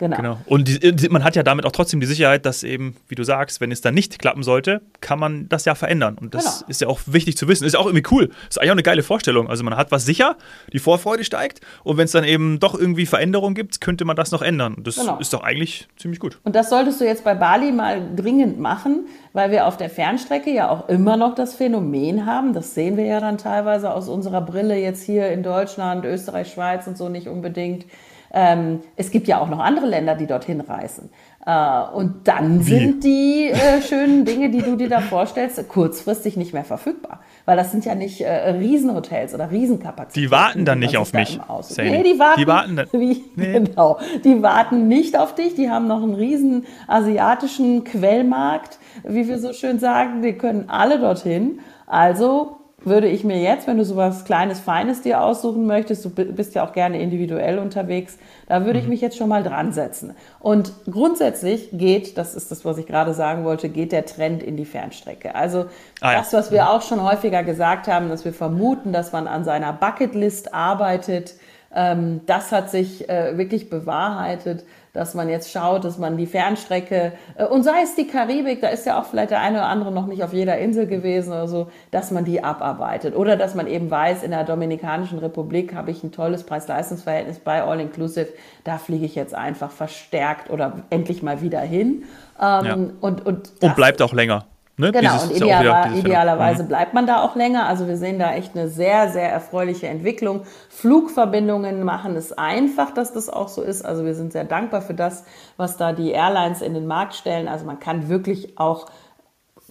Genau. 0.03 0.17
genau. 0.17 0.37
Und 0.45 0.67
die, 0.67 1.09
man 1.09 1.23
hat 1.23 1.37
ja 1.37 1.43
damit 1.43 1.65
auch 1.65 1.71
trotzdem 1.71 2.01
die 2.01 2.05
Sicherheit, 2.05 2.45
dass 2.45 2.63
eben, 2.63 2.97
wie 3.07 3.15
du 3.15 3.23
sagst, 3.23 3.61
wenn 3.61 3.71
es 3.71 3.79
dann 3.79 3.93
nicht 3.93 4.19
klappen 4.19 4.43
sollte, 4.43 4.81
kann 4.99 5.17
man 5.17 5.47
das 5.47 5.63
ja 5.63 5.75
verändern. 5.75 6.17
Und 6.19 6.35
das 6.35 6.59
genau. 6.59 6.69
ist 6.69 6.81
ja 6.81 6.87
auch 6.89 6.99
wichtig 7.05 7.37
zu 7.37 7.47
wissen. 7.47 7.63
Ist 7.63 7.73
ja 7.73 7.79
auch 7.79 7.85
irgendwie 7.85 8.05
cool. 8.11 8.29
Ist 8.49 8.59
eigentlich 8.59 8.71
auch 8.71 8.75
eine 8.75 8.83
geile 8.83 9.01
Vorstellung. 9.01 9.49
Also 9.49 9.63
man 9.63 9.77
hat 9.77 9.91
was 9.91 10.05
sicher, 10.05 10.35
die 10.73 10.79
Vorfreude 10.79 11.23
steigt. 11.23 11.61
Und 11.83 11.95
wenn 11.95 12.05
es 12.05 12.11
dann 12.11 12.25
eben 12.25 12.59
doch 12.59 12.77
irgendwie 12.77 13.05
Veränderungen 13.05 13.55
gibt, 13.55 13.79
könnte 13.79 14.03
man 14.03 14.17
das 14.17 14.31
noch 14.31 14.41
ändern. 14.41 14.75
Das 14.79 14.97
genau. 14.97 15.17
ist 15.19 15.31
doch 15.33 15.43
eigentlich 15.43 15.87
ziemlich 15.95 16.19
gut. 16.19 16.39
Und 16.43 16.55
das 16.55 16.69
solltest 16.69 16.99
du 16.99 17.05
jetzt 17.05 17.23
bei 17.23 17.33
Bali 17.33 17.71
mal 17.71 18.01
dringend 18.13 18.59
machen, 18.59 19.05
weil 19.31 19.51
wir 19.51 19.67
auf 19.67 19.77
der 19.77 19.89
Fernstrecke 19.89 20.51
ja 20.51 20.69
auch 20.69 20.89
immer 20.89 21.15
noch 21.15 21.33
das 21.33 21.55
Phänomen 21.55 22.25
haben. 22.25 22.53
Das 22.53 22.75
sehen 22.75 22.97
wir 22.97 23.05
ja 23.05 23.21
dann 23.21 23.37
teilweise 23.37 23.93
aus 23.93 24.09
unserer 24.09 24.41
Brille 24.41 24.77
jetzt 24.77 25.03
hier 25.03 25.29
in 25.29 25.43
Deutschland, 25.43 26.03
Österreich, 26.03 26.51
Schweiz 26.51 26.87
und 26.87 26.97
so 26.97 27.07
nicht 27.07 27.27
unbedingt 27.27 27.85
ähm, 28.33 28.79
es 28.95 29.11
gibt 29.11 29.27
ja 29.27 29.39
auch 29.39 29.47
noch 29.47 29.59
andere 29.59 29.85
Länder, 29.85 30.15
die 30.15 30.25
dorthin 30.25 30.59
reisen. 30.59 31.11
Äh, 31.45 31.81
und 31.93 32.27
dann 32.27 32.65
Wie? 32.65 32.69
sind 32.69 33.03
die 33.03 33.51
äh, 33.51 33.79
schönen 33.81 34.25
Dinge, 34.25 34.49
die 34.49 34.63
du 34.63 34.75
dir 34.75 34.89
da 34.89 35.01
vorstellst, 35.01 35.67
kurzfristig 35.69 36.35
nicht 36.35 36.51
mehr 36.51 36.63
verfügbar. 36.63 37.19
weil 37.45 37.57
das 37.57 37.71
sind 37.71 37.85
ja 37.85 37.93
nicht 37.93 38.21
äh, 38.21 38.49
Riesenhotels 38.51 39.35
oder 39.35 39.51
Riesenkapazitäten. 39.51 40.27
Die 40.27 40.31
warten 40.31 40.65
dann 40.65 40.79
nicht 40.79 40.97
auf 40.97 41.13
mich. 41.13 41.39
Nee, 41.77 42.03
die 42.03 42.17
warten, 42.17 42.41
die 42.41 42.47
warten 42.47 42.75
dann. 42.75 42.87
Wie, 42.93 43.23
nee. 43.35 43.53
Genau, 43.53 43.99
die 44.23 44.41
warten 44.41 44.87
nicht 44.87 45.19
auf 45.19 45.35
dich. 45.35 45.53
Die 45.53 45.69
haben 45.69 45.87
noch 45.87 46.01
einen 46.01 46.15
riesen 46.15 46.65
asiatischen 46.87 47.83
Quellmarkt, 47.83 48.79
wie 49.03 49.27
wir 49.27 49.37
so 49.37 49.53
schön 49.53 49.77
sagen. 49.77 50.23
Die 50.23 50.33
können 50.33 50.69
alle 50.69 50.99
dorthin. 50.99 51.59
Also 51.85 52.62
würde 52.85 53.07
ich 53.07 53.23
mir 53.23 53.39
jetzt, 53.41 53.67
wenn 53.67 53.77
du 53.77 53.85
sowas 53.85 54.25
Kleines, 54.25 54.59
Feines 54.59 55.01
dir 55.01 55.21
aussuchen 55.21 55.65
möchtest, 55.65 56.05
du 56.05 56.09
bist 56.09 56.55
ja 56.55 56.65
auch 56.65 56.73
gerne 56.73 57.01
individuell 57.01 57.59
unterwegs, 57.59 58.17
da 58.47 58.65
würde 58.65 58.79
ich 58.79 58.85
mhm. 58.85 58.91
mich 58.91 59.01
jetzt 59.01 59.17
schon 59.17 59.29
mal 59.29 59.43
dran 59.43 59.71
setzen. 59.71 60.15
Und 60.39 60.73
grundsätzlich 60.89 61.69
geht, 61.71 62.17
das 62.17 62.35
ist 62.35 62.51
das, 62.51 62.65
was 62.65 62.77
ich 62.77 62.85
gerade 62.85 63.13
sagen 63.13 63.45
wollte, 63.45 63.69
geht 63.69 63.91
der 63.91 64.05
Trend 64.05 64.43
in 64.43 64.57
die 64.57 64.65
Fernstrecke. 64.65 65.35
Also 65.35 65.65
ah, 66.01 66.13
das, 66.13 66.33
was 66.33 66.51
wir 66.51 66.63
mhm. 66.63 66.67
auch 66.67 66.81
schon 66.81 67.03
häufiger 67.03 67.43
gesagt 67.43 67.87
haben, 67.87 68.09
dass 68.09 68.25
wir 68.25 68.33
vermuten, 68.33 68.93
dass 68.93 69.11
man 69.11 69.27
an 69.27 69.43
seiner 69.43 69.73
Bucketlist 69.73 70.53
arbeitet, 70.53 71.35
ähm, 71.75 72.21
das 72.25 72.51
hat 72.51 72.69
sich 72.69 73.09
äh, 73.09 73.37
wirklich 73.37 73.69
bewahrheitet 73.69 74.65
dass 74.93 75.15
man 75.15 75.27
jetzt 75.27 75.51
schaut, 75.51 75.83
dass 75.83 75.97
man 75.97 76.17
die 76.17 76.27
Fernstrecke 76.27 77.13
äh, 77.35 77.45
und 77.45 77.63
sei 77.63 77.81
es 77.83 77.95
die 77.95 78.07
Karibik, 78.07 78.61
da 78.61 78.67
ist 78.69 78.85
ja 78.85 79.01
auch 79.01 79.05
vielleicht 79.05 79.31
der 79.31 79.41
eine 79.41 79.57
oder 79.57 79.67
andere 79.67 79.91
noch 79.91 80.05
nicht 80.05 80.23
auf 80.23 80.33
jeder 80.33 80.57
Insel 80.59 80.85
gewesen 80.85 81.33
oder 81.33 81.47
so, 81.47 81.67
dass 81.89 82.11
man 82.11 82.25
die 82.25 82.43
abarbeitet 82.43 83.15
oder 83.15 83.35
dass 83.35 83.55
man 83.55 83.67
eben 83.67 83.89
weiß, 83.89 84.23
in 84.23 84.31
der 84.31 84.43
Dominikanischen 84.43 85.17
Republik 85.17 85.73
habe 85.73 85.89
ich 85.89 86.03
ein 86.03 86.11
tolles 86.11 86.43
Preis-Leistungs-Verhältnis 86.43 87.39
bei 87.39 87.63
All 87.63 87.79
Inclusive, 87.79 88.29
da 88.63 88.77
fliege 88.77 89.05
ich 89.05 89.15
jetzt 89.15 89.33
einfach 89.33 89.71
verstärkt 89.71 90.51
oder 90.51 90.83
endlich 90.91 91.23
mal 91.23 91.41
wieder 91.41 91.61
hin. 91.61 92.03
Ähm, 92.39 92.65
ja. 92.65 92.73
und, 93.01 93.25
und, 93.25 93.51
und 93.61 93.75
bleibt 93.75 94.01
auch 94.01 94.13
länger. 94.13 94.45
Ne? 94.75 94.91
Genau, 94.91 95.13
dieses, 95.13 95.29
und 95.29 95.35
idealer, 95.35 95.91
idealerweise 95.93 96.63
mhm. 96.63 96.67
bleibt 96.67 96.93
man 96.95 97.05
da 97.05 97.21
auch 97.21 97.35
länger. 97.35 97.67
Also 97.67 97.87
wir 97.87 97.95
sehen 97.95 98.17
da 98.17 98.33
echt 98.33 98.55
eine 98.55 98.69
sehr, 98.69 99.09
sehr 99.09 99.31
erfreuliche 99.31 99.87
Entwicklung. 99.87 100.41
Flugverbindungen 100.69 101.83
machen 101.83 102.15
es 102.15 102.33
einfach, 102.33 102.91
dass 102.91 103.13
das 103.13 103.29
auch 103.29 103.49
so 103.49 103.61
ist. 103.61 103.85
Also 103.85 104.03
wir 104.03 104.15
sind 104.15 104.33
sehr 104.33 104.45
dankbar 104.45 104.81
für 104.81 104.95
das, 104.95 105.25
was 105.57 105.77
da 105.77 105.93
die 105.93 106.11
Airlines 106.11 106.63
in 106.63 106.73
den 106.73 106.87
Markt 106.87 107.13
stellen. 107.13 107.47
Also 107.47 107.65
man 107.65 107.79
kann 107.79 108.09
wirklich 108.09 108.57
auch 108.57 108.87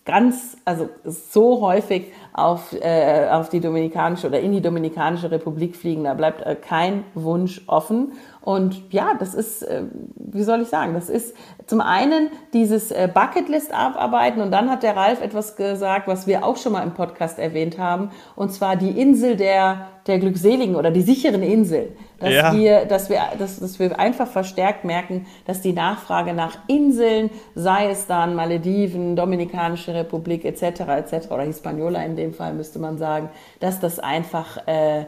ganz, 0.04 0.56
also 0.64 0.88
so 1.04 1.60
häufig 1.60 2.12
auf, 2.32 2.72
äh, 2.72 3.28
auf 3.30 3.48
die 3.48 3.60
Dominikanische 3.60 4.26
oder 4.26 4.40
in 4.40 4.52
die 4.52 4.62
Dominikanische 4.62 5.30
Republik 5.30 5.76
fliegen. 5.76 6.04
Da 6.04 6.14
bleibt 6.14 6.40
äh, 6.42 6.54
kein 6.54 7.04
Wunsch 7.14 7.62
offen. 7.66 8.12
Und 8.40 8.92
ja, 8.92 9.14
das 9.18 9.34
ist, 9.34 9.62
äh, 9.62 9.82
wie 10.16 10.42
soll 10.42 10.62
ich 10.62 10.68
sagen, 10.68 10.94
das 10.94 11.08
ist 11.08 11.34
zum 11.66 11.80
einen 11.80 12.30
dieses 12.52 12.90
äh, 12.90 13.08
Bucketlist 13.12 13.72
abarbeiten 13.72 14.42
und 14.42 14.50
dann 14.50 14.68
hat 14.68 14.82
der 14.82 14.96
Ralf 14.96 15.22
etwas 15.22 15.54
gesagt, 15.56 16.08
was 16.08 16.26
wir 16.26 16.44
auch 16.44 16.56
schon 16.56 16.72
mal 16.72 16.82
im 16.82 16.92
Podcast 16.92 17.38
erwähnt 17.38 17.78
haben, 17.78 18.10
und 18.34 18.52
zwar 18.52 18.76
die 18.76 19.00
Insel 19.00 19.36
der, 19.36 19.88
der 20.08 20.18
Glückseligen 20.18 20.74
oder 20.74 20.90
die 20.90 21.02
sicheren 21.02 21.42
Insel. 21.42 21.94
Dass, 22.18 22.32
ja. 22.32 22.54
wir, 22.54 22.84
dass, 22.84 23.10
wir, 23.10 23.20
dass, 23.36 23.58
dass 23.58 23.80
wir 23.80 23.98
einfach 23.98 24.28
verstärkt 24.28 24.84
merken, 24.84 25.26
dass 25.44 25.60
die 25.60 25.72
Nachfrage 25.72 26.34
nach 26.34 26.56
Inseln, 26.68 27.30
sei 27.56 27.90
es 27.90 28.06
dann 28.06 28.36
Malediven, 28.36 29.16
Dominikanische 29.16 29.92
Republik 29.92 30.44
etc. 30.44 30.62
etc. 30.62 31.30
oder 31.30 31.42
Hispaniola 31.42 32.00
in 32.04 32.14
dem 32.14 32.21
Fall 32.32 32.54
müsste 32.54 32.78
man 32.78 32.98
sagen, 32.98 33.28
dass 33.60 33.80
das 33.80 33.98
einfach 33.98 34.66
äh, 34.66 35.06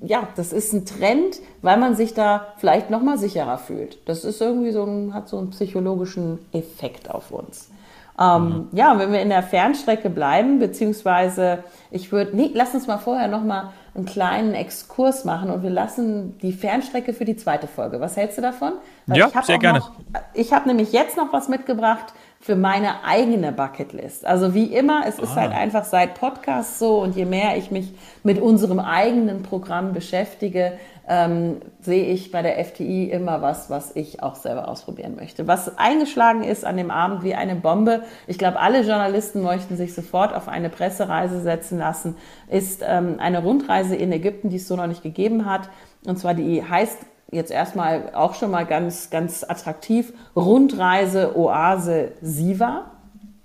ja, 0.00 0.28
das 0.34 0.52
ist 0.52 0.72
ein 0.72 0.86
Trend, 0.86 1.40
weil 1.62 1.76
man 1.76 1.94
sich 1.94 2.14
da 2.14 2.46
vielleicht 2.56 2.90
noch 2.90 3.02
mal 3.02 3.18
sicherer 3.18 3.58
fühlt. 3.58 3.98
Das 4.08 4.24
ist 4.24 4.40
irgendwie 4.40 4.70
so 4.70 4.84
ein, 4.84 5.12
hat 5.12 5.28
so 5.28 5.38
einen 5.38 5.50
psychologischen 5.50 6.38
Effekt 6.52 7.10
auf 7.10 7.30
uns. 7.30 7.70
Ähm, 8.18 8.44
mhm. 8.44 8.68
Ja, 8.72 8.98
wenn 8.98 9.12
wir 9.12 9.20
in 9.20 9.28
der 9.28 9.42
Fernstrecke 9.42 10.10
bleiben, 10.10 10.58
beziehungsweise 10.58 11.64
ich 11.90 12.12
würde, 12.12 12.36
nee, 12.36 12.50
lass 12.54 12.74
uns 12.74 12.86
mal 12.86 12.98
vorher 12.98 13.28
noch 13.28 13.42
mal 13.42 13.72
einen 13.94 14.04
kleinen 14.04 14.54
Exkurs 14.54 15.24
machen 15.24 15.50
und 15.50 15.62
wir 15.62 15.70
lassen 15.70 16.38
die 16.38 16.52
Fernstrecke 16.52 17.12
für 17.12 17.24
die 17.24 17.36
zweite 17.36 17.66
Folge. 17.66 18.00
Was 18.00 18.16
hältst 18.16 18.38
du 18.38 18.42
davon? 18.42 18.74
Weil 19.06 19.18
ja, 19.18 19.42
sehr 19.42 19.58
gerne. 19.58 19.80
Noch, 19.80 19.92
ich 20.34 20.52
habe 20.52 20.68
nämlich 20.68 20.92
jetzt 20.92 21.16
noch 21.16 21.32
was 21.32 21.48
mitgebracht, 21.48 22.12
für 22.42 22.56
meine 22.56 23.04
eigene 23.04 23.52
Bucketlist. 23.52 24.24
Also 24.24 24.54
wie 24.54 24.64
immer, 24.64 25.02
es 25.06 25.18
ist 25.18 25.32
ah. 25.32 25.42
halt 25.42 25.52
einfach 25.52 25.84
seit 25.84 26.14
Podcast 26.14 26.78
so 26.78 27.02
und 27.02 27.14
je 27.14 27.26
mehr 27.26 27.58
ich 27.58 27.70
mich 27.70 27.92
mit 28.22 28.40
unserem 28.40 28.80
eigenen 28.80 29.42
Programm 29.42 29.92
beschäftige, 29.92 30.72
ähm, 31.06 31.56
sehe 31.80 32.04
ich 32.04 32.30
bei 32.30 32.40
der 32.40 32.64
FTI 32.64 33.10
immer 33.10 33.42
was, 33.42 33.68
was 33.68 33.94
ich 33.94 34.22
auch 34.22 34.36
selber 34.36 34.68
ausprobieren 34.68 35.16
möchte. 35.16 35.46
Was 35.46 35.76
eingeschlagen 35.76 36.42
ist 36.42 36.64
an 36.64 36.78
dem 36.78 36.90
Abend 36.90 37.24
wie 37.24 37.34
eine 37.34 37.56
Bombe, 37.56 38.04
ich 38.26 38.38
glaube, 38.38 38.58
alle 38.58 38.82
Journalisten 38.82 39.42
möchten 39.42 39.76
sich 39.76 39.92
sofort 39.92 40.34
auf 40.34 40.48
eine 40.48 40.70
Pressereise 40.70 41.42
setzen 41.42 41.78
lassen, 41.78 42.16
ist 42.48 42.82
ähm, 42.86 43.16
eine 43.18 43.42
Rundreise 43.42 43.96
in 43.96 44.12
Ägypten, 44.12 44.48
die 44.48 44.56
es 44.56 44.66
so 44.66 44.76
noch 44.76 44.86
nicht 44.86 45.02
gegeben 45.02 45.44
hat. 45.44 45.68
Und 46.06 46.18
zwar 46.18 46.32
die 46.32 46.64
heißt 46.64 46.98
jetzt 47.30 47.50
erstmal 47.50 48.14
auch 48.14 48.34
schon 48.34 48.50
mal 48.50 48.66
ganz, 48.66 49.10
ganz 49.10 49.44
attraktiv. 49.44 50.12
Rundreise 50.36 51.36
Oase 51.36 52.12
Siva. 52.20 52.90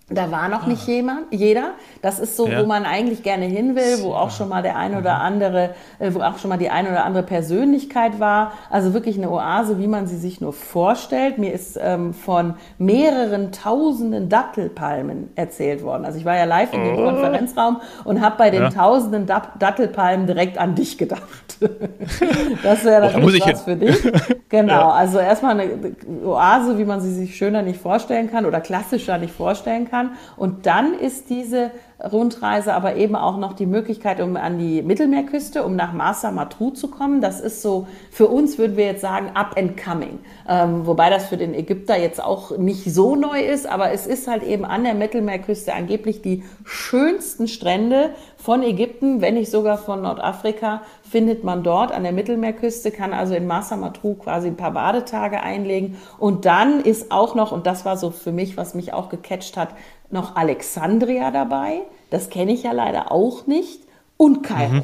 Da 0.07 0.29
war 0.29 0.49
noch 0.49 0.67
nicht 0.67 0.83
ah. 0.87 0.91
jemand, 0.91 1.21
jeder. 1.31 1.71
Das 2.03 2.19
ist 2.19 2.37
so, 2.37 2.47
ja. 2.47 2.61
wo 2.61 2.67
man 2.67 2.85
eigentlich 2.85 3.23
gerne 3.23 3.45
hin 3.45 3.75
will, 3.75 4.03
wo 4.03 4.13
auch 4.13 4.29
schon 4.29 4.49
mal 4.49 4.61
der 4.61 4.75
eine 4.75 4.99
oder 4.99 5.15
mhm. 5.15 5.21
andere, 5.21 5.69
äh, 5.97 6.13
wo 6.13 6.21
auch 6.21 6.37
schon 6.37 6.49
mal 6.49 6.57
die 6.57 6.69
eine 6.69 6.91
oder 6.91 7.05
andere 7.05 7.23
Persönlichkeit 7.23 8.19
war. 8.19 8.51
Also 8.69 8.93
wirklich 8.93 9.17
eine 9.17 9.31
Oase, 9.31 9.79
wie 9.79 9.87
man 9.87 10.05
sie 10.05 10.17
sich 10.17 10.41
nur 10.41 10.53
vorstellt. 10.53 11.39
Mir 11.39 11.53
ist 11.53 11.79
ähm, 11.81 12.13
von 12.13 12.53
mehreren 12.77 13.51
tausenden 13.51 14.29
Dattelpalmen 14.29 15.31
erzählt 15.33 15.81
worden. 15.81 16.05
Also 16.05 16.19
ich 16.19 16.25
war 16.25 16.37
ja 16.37 16.43
live 16.43 16.71
in 16.73 16.83
dem 16.83 16.99
oh. 16.99 17.05
Konferenzraum 17.05 17.81
und 18.03 18.21
habe 18.21 18.35
bei 18.37 18.51
den 18.51 18.61
ja. 18.61 18.69
tausenden 18.69 19.25
Dattelpalmen 19.25 20.27
direkt 20.27 20.59
an 20.59 20.75
dich 20.75 20.99
gedacht. 20.99 21.57
das 22.63 22.85
wäre 22.85 23.11
natürlich 23.11 23.43
oh, 23.43 23.51
was 23.51 23.61
für 23.63 23.75
dich. 23.75 23.97
Genau. 24.47 24.73
Ja. 24.73 24.89
Also 24.91 25.17
erstmal 25.17 25.59
eine 25.59 25.95
Oase, 26.23 26.77
wie 26.77 26.85
man 26.85 27.01
sie 27.01 27.11
sich 27.11 27.35
schöner 27.35 27.63
nicht 27.63 27.81
vorstellen 27.81 28.29
kann 28.29 28.45
oder 28.45 28.61
klassischer 28.61 29.17
nicht 29.17 29.33
vorstellen 29.33 29.89
kann 29.89 29.94
kann. 29.95 30.17
Und 30.35 30.65
dann 30.65 30.93
ist 30.93 31.29
diese 31.29 31.71
Rundreise 32.03 32.73
aber 32.73 32.97
eben 32.97 33.15
auch 33.15 33.37
noch 33.37 33.53
die 33.53 33.65
Möglichkeit, 33.65 34.19
um 34.19 34.35
an 34.35 34.59
die 34.59 34.81
Mittelmeerküste, 34.81 35.63
um 35.63 35.75
nach 35.75 35.93
Masa 35.93 36.31
Matru 36.31 36.71
zu 36.71 36.89
kommen. 36.89 37.21
Das 37.21 37.39
ist 37.39 37.61
so, 37.61 37.87
für 38.11 38.27
uns 38.27 38.57
würden 38.57 38.75
wir 38.75 38.85
jetzt 38.85 39.01
sagen, 39.01 39.31
up 39.33 39.55
and 39.57 39.81
coming. 39.81 40.19
Ähm, 40.47 40.85
wobei 40.85 41.09
das 41.09 41.27
für 41.27 41.37
den 41.37 41.53
Ägypter 41.53 41.97
jetzt 41.97 42.21
auch 42.21 42.57
nicht 42.57 42.93
so 42.93 43.15
neu 43.15 43.39
ist, 43.39 43.65
aber 43.65 43.91
es 43.91 44.07
ist 44.07 44.27
halt 44.27 44.43
eben 44.43 44.65
an 44.65 44.83
der 44.83 44.93
Mittelmeerküste 44.93 45.73
angeblich 45.73 46.21
die 46.21 46.43
schönsten 46.65 47.47
Strände 47.47 48.11
von 48.37 48.61
Ägypten, 48.61 49.21
wenn 49.21 49.35
nicht 49.35 49.49
sogar 49.49 49.77
von 49.77 50.01
Nordafrika, 50.01 50.81
findet 51.09 51.43
man 51.43 51.63
dort 51.63 51.91
an 51.91 52.03
der 52.03 52.11
Mittelmeerküste, 52.11 52.91
kann 52.91 53.13
also 53.13 53.33
in 53.33 53.47
Masa 53.47 53.77
Matru 53.77 54.15
quasi 54.15 54.49
ein 54.49 54.57
paar 54.57 54.71
Badetage 54.71 55.41
einlegen. 55.41 55.97
Und 56.19 56.45
dann 56.45 56.81
ist 56.81 57.11
auch 57.11 57.35
noch, 57.35 57.51
und 57.51 57.65
das 57.65 57.85
war 57.85 57.97
so 57.97 58.11
für 58.11 58.31
mich, 58.31 58.57
was 58.57 58.75
mich 58.75 58.93
auch 58.93 59.09
gecatcht 59.09 59.55
hat, 59.57 59.69
noch 60.15 60.35
Alexandria 60.35 61.29
dabei. 61.29 61.81
Das 62.09 62.29
kenne 62.29 62.53
ich 62.53 62.63
ja 62.63 62.71
leider 62.71 63.11
auch 63.11 63.45
nicht. 63.45 63.81
Und 64.17 64.41
Kairo. 64.41 64.73
Mhm. 64.73 64.83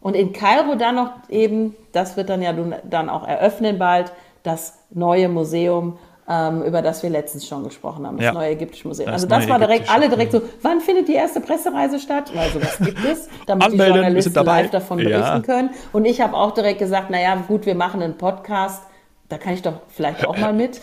Und 0.00 0.14
in 0.14 0.32
Kairo 0.32 0.74
dann 0.74 0.96
noch 0.96 1.12
eben, 1.28 1.76
das 1.92 2.16
wird 2.16 2.30
dann 2.30 2.42
ja 2.42 2.52
dann 2.88 3.08
auch 3.08 3.26
eröffnen 3.26 3.78
bald, 3.78 4.12
das 4.42 4.78
neue 4.90 5.28
Museum, 5.28 5.98
ähm, 6.26 6.62
über 6.62 6.80
das 6.80 7.02
wir 7.02 7.10
letztens 7.10 7.46
schon 7.46 7.64
gesprochen 7.64 8.06
haben, 8.06 8.16
das 8.16 8.26
ja. 8.26 8.32
neue 8.32 8.50
ägyptische 8.50 8.88
Museum. 8.88 9.06
Das 9.06 9.24
also 9.24 9.26
das 9.26 9.48
war 9.48 9.58
direkt, 9.58 9.92
alle 9.92 10.08
direkt 10.08 10.32
so, 10.32 10.40
wann 10.62 10.80
findet 10.80 11.08
die 11.08 11.14
erste 11.14 11.40
Pressereise 11.40 11.98
statt? 11.98 12.30
Weil 12.34 12.48
sowas 12.50 12.78
gibt 12.78 13.04
es, 13.04 13.28
damit 13.46 13.64
Anmelden, 13.64 13.94
die 13.94 14.00
Journalisten 14.00 14.44
live 14.44 14.70
davon 14.70 14.98
berichten 14.98 15.18
ja. 15.18 15.40
können. 15.40 15.70
Und 15.92 16.06
ich 16.06 16.20
habe 16.20 16.34
auch 16.34 16.52
direkt 16.52 16.78
gesagt, 16.78 17.10
naja, 17.10 17.36
gut, 17.46 17.66
wir 17.66 17.74
machen 17.74 18.00
einen 18.00 18.16
Podcast, 18.16 18.82
da 19.28 19.38
kann 19.38 19.54
ich 19.54 19.62
doch 19.62 19.80
vielleicht 19.88 20.24
auch 20.26 20.38
mal 20.38 20.52
mit. 20.52 20.80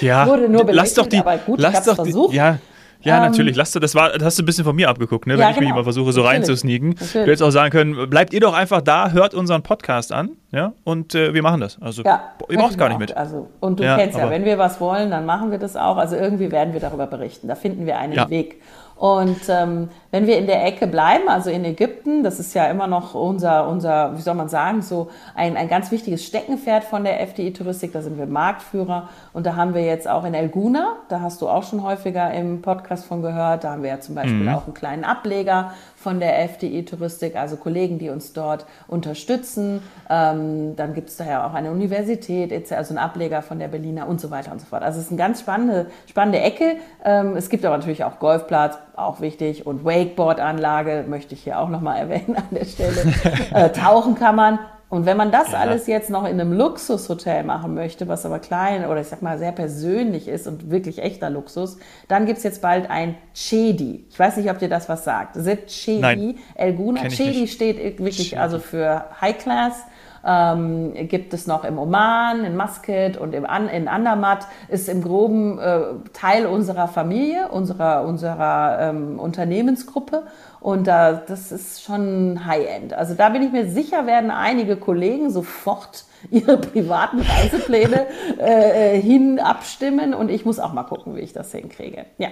Ja, 0.00 0.26
Wurde 0.28 0.48
nur 0.48 0.64
lass 0.72 0.94
doch 0.94 1.06
die, 1.06 1.18
aber 1.18 1.38
gut, 1.38 1.60
lass 1.60 1.84
doch 1.84 1.94
versucht. 1.94 2.32
Die, 2.32 2.36
ja, 2.36 2.58
ja, 3.02 3.16
ähm, 3.16 3.30
natürlich. 3.30 3.56
Lass 3.56 3.72
du, 3.72 3.80
das, 3.80 3.94
war, 3.94 4.10
das 4.10 4.22
hast 4.22 4.38
du 4.38 4.42
ein 4.42 4.46
bisschen 4.46 4.64
von 4.64 4.76
mir 4.76 4.88
abgeguckt, 4.88 5.26
ne? 5.26 5.34
wenn 5.34 5.40
ja, 5.40 5.50
ich 5.50 5.56
genau. 5.56 5.68
mich 5.68 5.74
immer 5.74 5.84
versuche, 5.84 6.12
so 6.12 6.22
reinzusneaken. 6.22 6.94
Du 6.94 7.20
hättest 7.20 7.42
auch 7.42 7.50
sagen 7.50 7.70
können, 7.70 8.08
bleibt 8.08 8.32
ihr 8.32 8.40
doch 8.40 8.54
einfach 8.54 8.80
da, 8.80 9.10
hört 9.10 9.34
unseren 9.34 9.62
Podcast 9.62 10.12
an 10.12 10.30
ja? 10.50 10.72
und 10.84 11.14
äh, 11.14 11.34
wir 11.34 11.42
machen 11.42 11.60
das. 11.60 11.80
Also 11.80 12.02
ja, 12.02 12.22
ihr 12.48 12.58
braucht 12.58 12.78
gar 12.78 12.88
nicht 12.88 12.98
mit. 12.98 13.16
Also, 13.16 13.48
und 13.60 13.80
du 13.80 13.84
ja, 13.84 13.96
kennst 13.96 14.18
ja, 14.18 14.30
wenn 14.30 14.44
wir 14.44 14.58
was 14.58 14.80
wollen, 14.80 15.10
dann 15.10 15.26
machen 15.26 15.50
wir 15.50 15.58
das 15.58 15.76
auch. 15.76 15.96
Also 15.96 16.16
irgendwie 16.16 16.50
werden 16.50 16.72
wir 16.72 16.80
darüber 16.80 17.06
berichten. 17.06 17.48
Da 17.48 17.54
finden 17.54 17.86
wir 17.86 17.98
einen 17.98 18.30
Weg. 18.30 18.60
Und 18.96 19.40
ähm, 19.48 19.88
wenn 20.10 20.26
wir 20.26 20.38
in 20.38 20.46
der 20.46 20.64
Ecke 20.64 20.86
bleiben, 20.86 21.28
also 21.28 21.50
in 21.50 21.64
Ägypten, 21.64 22.22
das 22.22 22.38
ist 22.38 22.54
ja 22.54 22.66
immer 22.66 22.86
noch 22.86 23.14
unser, 23.14 23.66
unser 23.66 24.16
wie 24.16 24.20
soll 24.20 24.34
man 24.34 24.48
sagen, 24.48 24.82
so 24.82 25.10
ein, 25.34 25.56
ein 25.56 25.68
ganz 25.68 25.90
wichtiges 25.90 26.24
Steckenpferd 26.24 26.84
von 26.84 27.02
der 27.02 27.20
FDI-Touristik, 27.26 27.92
da 27.92 28.02
sind 28.02 28.18
wir 28.18 28.26
Marktführer. 28.26 29.08
Und 29.32 29.46
da 29.46 29.56
haben 29.56 29.74
wir 29.74 29.84
jetzt 29.84 30.06
auch 30.08 30.24
in 30.24 30.34
El 30.34 30.48
Guna, 30.48 30.96
da 31.08 31.20
hast 31.20 31.42
du 31.42 31.48
auch 31.48 31.64
schon 31.64 31.82
häufiger 31.82 32.32
im 32.32 32.62
Podcast 32.62 33.06
von 33.06 33.22
gehört. 33.22 33.64
Da 33.64 33.72
haben 33.72 33.82
wir 33.82 33.90
ja 33.90 34.00
zum 34.00 34.14
Beispiel 34.14 34.34
mhm. 34.34 34.54
auch 34.54 34.66
einen 34.66 34.74
kleinen 34.74 35.04
Ableger 35.04 35.72
von 36.02 36.20
der 36.20 36.42
FDI 36.48 36.84
Touristik, 36.84 37.36
also 37.36 37.56
Kollegen, 37.56 37.98
die 37.98 38.10
uns 38.10 38.32
dort 38.32 38.66
unterstützen. 38.88 39.82
Ähm, 40.10 40.76
dann 40.76 40.94
gibt 40.94 41.08
es 41.08 41.16
da 41.16 41.24
ja 41.24 41.46
auch 41.46 41.54
eine 41.54 41.70
Universität, 41.70 42.52
also 42.72 42.90
einen 42.90 42.98
Ableger 42.98 43.42
von 43.42 43.58
der 43.58 43.68
Berliner 43.68 44.08
und 44.08 44.20
so 44.20 44.30
weiter 44.30 44.52
und 44.52 44.60
so 44.60 44.66
fort. 44.66 44.82
Also 44.82 44.98
es 44.98 45.06
ist 45.06 45.10
eine 45.12 45.18
ganz 45.18 45.40
spannende, 45.40 45.86
spannende 46.06 46.40
Ecke. 46.40 46.76
Ähm, 47.04 47.36
es 47.36 47.48
gibt 47.48 47.64
aber 47.64 47.76
natürlich 47.76 48.04
auch 48.04 48.18
Golfplatz, 48.18 48.76
auch 48.96 49.20
wichtig, 49.20 49.66
und 49.66 49.84
Wakeboard-Anlage, 49.84 51.04
möchte 51.08 51.34
ich 51.34 51.42
hier 51.44 51.58
auch 51.58 51.68
nochmal 51.68 51.98
erwähnen 51.98 52.36
an 52.36 52.48
der 52.50 52.64
Stelle. 52.64 53.02
äh, 53.54 53.70
Tauchen 53.70 54.14
kann 54.14 54.36
man. 54.36 54.58
Und 54.92 55.06
wenn 55.06 55.16
man 55.16 55.32
das 55.32 55.52
ja. 55.52 55.58
alles 55.58 55.86
jetzt 55.86 56.10
noch 56.10 56.24
in 56.24 56.38
einem 56.38 56.52
Luxushotel 56.52 57.44
machen 57.44 57.72
möchte, 57.72 58.08
was 58.08 58.26
aber 58.26 58.40
klein 58.40 58.84
oder 58.84 59.00
ich 59.00 59.06
sag 59.06 59.22
mal 59.22 59.38
sehr 59.38 59.50
persönlich 59.50 60.28
ist 60.28 60.46
und 60.46 60.70
wirklich 60.70 60.98
echter 60.98 61.30
Luxus, 61.30 61.78
dann 62.08 62.26
gibt's 62.26 62.42
jetzt 62.42 62.60
bald 62.60 62.90
ein 62.90 63.14
Chedi. 63.32 64.04
Ich 64.10 64.18
weiß 64.18 64.36
nicht, 64.36 64.50
ob 64.50 64.58
dir 64.58 64.68
das 64.68 64.90
was 64.90 65.04
sagt. 65.04 65.36
Sit 65.36 65.68
Chedi, 65.68 66.36
El 66.54 66.74
Guna. 66.74 67.08
Chedi 67.08 67.48
steht 67.48 67.78
wirklich 67.78 68.18
Chedi. 68.18 68.36
also 68.36 68.58
für 68.58 69.06
High 69.18 69.38
Class 69.38 69.82
ähm, 70.24 70.94
gibt 71.08 71.34
es 71.34 71.46
noch 71.46 71.64
im 71.64 71.78
Oman, 71.78 72.44
in 72.44 72.56
Muscat 72.56 73.16
und 73.16 73.34
im 73.34 73.44
An 73.44 73.68
in 73.68 73.88
Andermatt, 73.88 74.46
ist 74.68 74.88
im 74.88 75.02
groben 75.02 75.58
äh, 75.58 75.80
Teil 76.12 76.46
unserer 76.46 76.88
Familie, 76.88 77.48
unserer, 77.48 78.04
unserer 78.04 78.78
ähm, 78.80 79.18
Unternehmensgruppe. 79.18 80.24
Und 80.60 80.86
da, 80.86 81.12
das 81.12 81.50
ist 81.50 81.82
schon 81.82 82.46
High-End. 82.46 82.94
Also 82.94 83.14
da 83.14 83.30
bin 83.30 83.42
ich 83.42 83.50
mir 83.50 83.68
sicher, 83.68 84.06
werden 84.06 84.30
einige 84.30 84.76
Kollegen 84.76 85.30
sofort 85.30 86.04
ihre 86.30 86.56
privaten 86.58 87.20
Reisepläne 87.20 88.06
äh, 88.38 88.96
äh, 88.96 89.02
hin 89.02 89.40
abstimmen 89.40 90.14
und 90.14 90.30
ich 90.30 90.44
muss 90.44 90.60
auch 90.60 90.72
mal 90.72 90.84
gucken, 90.84 91.16
wie 91.16 91.20
ich 91.20 91.32
das 91.32 91.50
hinkriege. 91.52 92.06
Ja. 92.18 92.28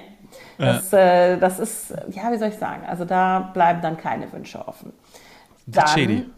Das, 0.59 0.93
ja. 0.93 0.99
Äh, 0.99 1.39
das 1.39 1.59
ist, 1.59 1.93
ja, 2.11 2.31
wie 2.31 2.39
soll 2.39 2.49
ich 2.49 2.59
sagen, 2.59 2.83
also 2.89 3.05
da 3.05 3.51
bleiben 3.53 3.83
dann 3.83 3.97
keine 3.97 4.33
Wünsche 4.33 4.67
offen. 4.67 4.93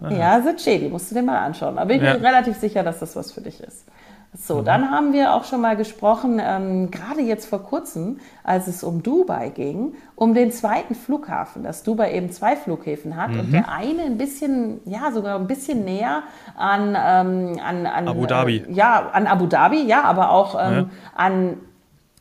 Dann, 0.01 0.17
ja, 0.17 0.41
Sitchedi, 0.41 0.89
musst 0.89 1.11
du 1.11 1.15
dir 1.15 1.23
mal 1.23 1.39
anschauen. 1.39 1.79
Aber 1.79 1.93
ich 1.93 2.01
bin 2.01 2.07
ja. 2.07 2.15
relativ 2.15 2.57
sicher, 2.57 2.83
dass 2.83 2.99
das 2.99 3.17
was 3.17 3.33
für 3.33 3.41
dich 3.41 3.61
ist. 3.61 3.87
So, 4.35 4.61
mhm. 4.61 4.65
dann 4.65 4.91
haben 4.91 5.13
wir 5.13 5.35
auch 5.35 5.45
schon 5.45 5.61
mal 5.61 5.77
gesprochen, 5.77 6.41
ähm, 6.43 6.91
gerade 6.91 7.21
jetzt 7.21 7.47
vor 7.47 7.63
kurzem, 7.63 8.19
als 8.43 8.67
es 8.67 8.83
um 8.83 9.03
Dubai 9.03 9.51
ging, 9.51 9.95
um 10.15 10.33
den 10.33 10.51
zweiten 10.51 10.95
Flughafen, 10.95 11.63
dass 11.63 11.83
Dubai 11.83 12.15
eben 12.15 12.31
zwei 12.31 12.57
Flughäfen 12.57 13.17
hat 13.17 13.31
mhm. 13.33 13.41
und 13.41 13.53
der 13.53 13.69
eine 13.69 14.05
ein 14.05 14.17
bisschen, 14.17 14.81
ja, 14.87 15.13
sogar 15.13 15.39
ein 15.39 15.47
bisschen 15.47 15.85
näher 15.85 16.23
an, 16.57 16.97
ähm, 16.99 17.61
an, 17.63 17.87
an 17.87 18.09
Abu 18.09 18.25
Dhabi. 18.25 18.65
Äh, 18.67 18.73
ja, 18.73 19.11
an 19.13 19.27
Abu 19.27 19.47
Dhabi, 19.47 19.83
ja, 19.83 20.03
aber 20.05 20.31
auch 20.31 20.55
ähm, 20.59 20.75
ja. 20.75 20.87
an 21.15 21.59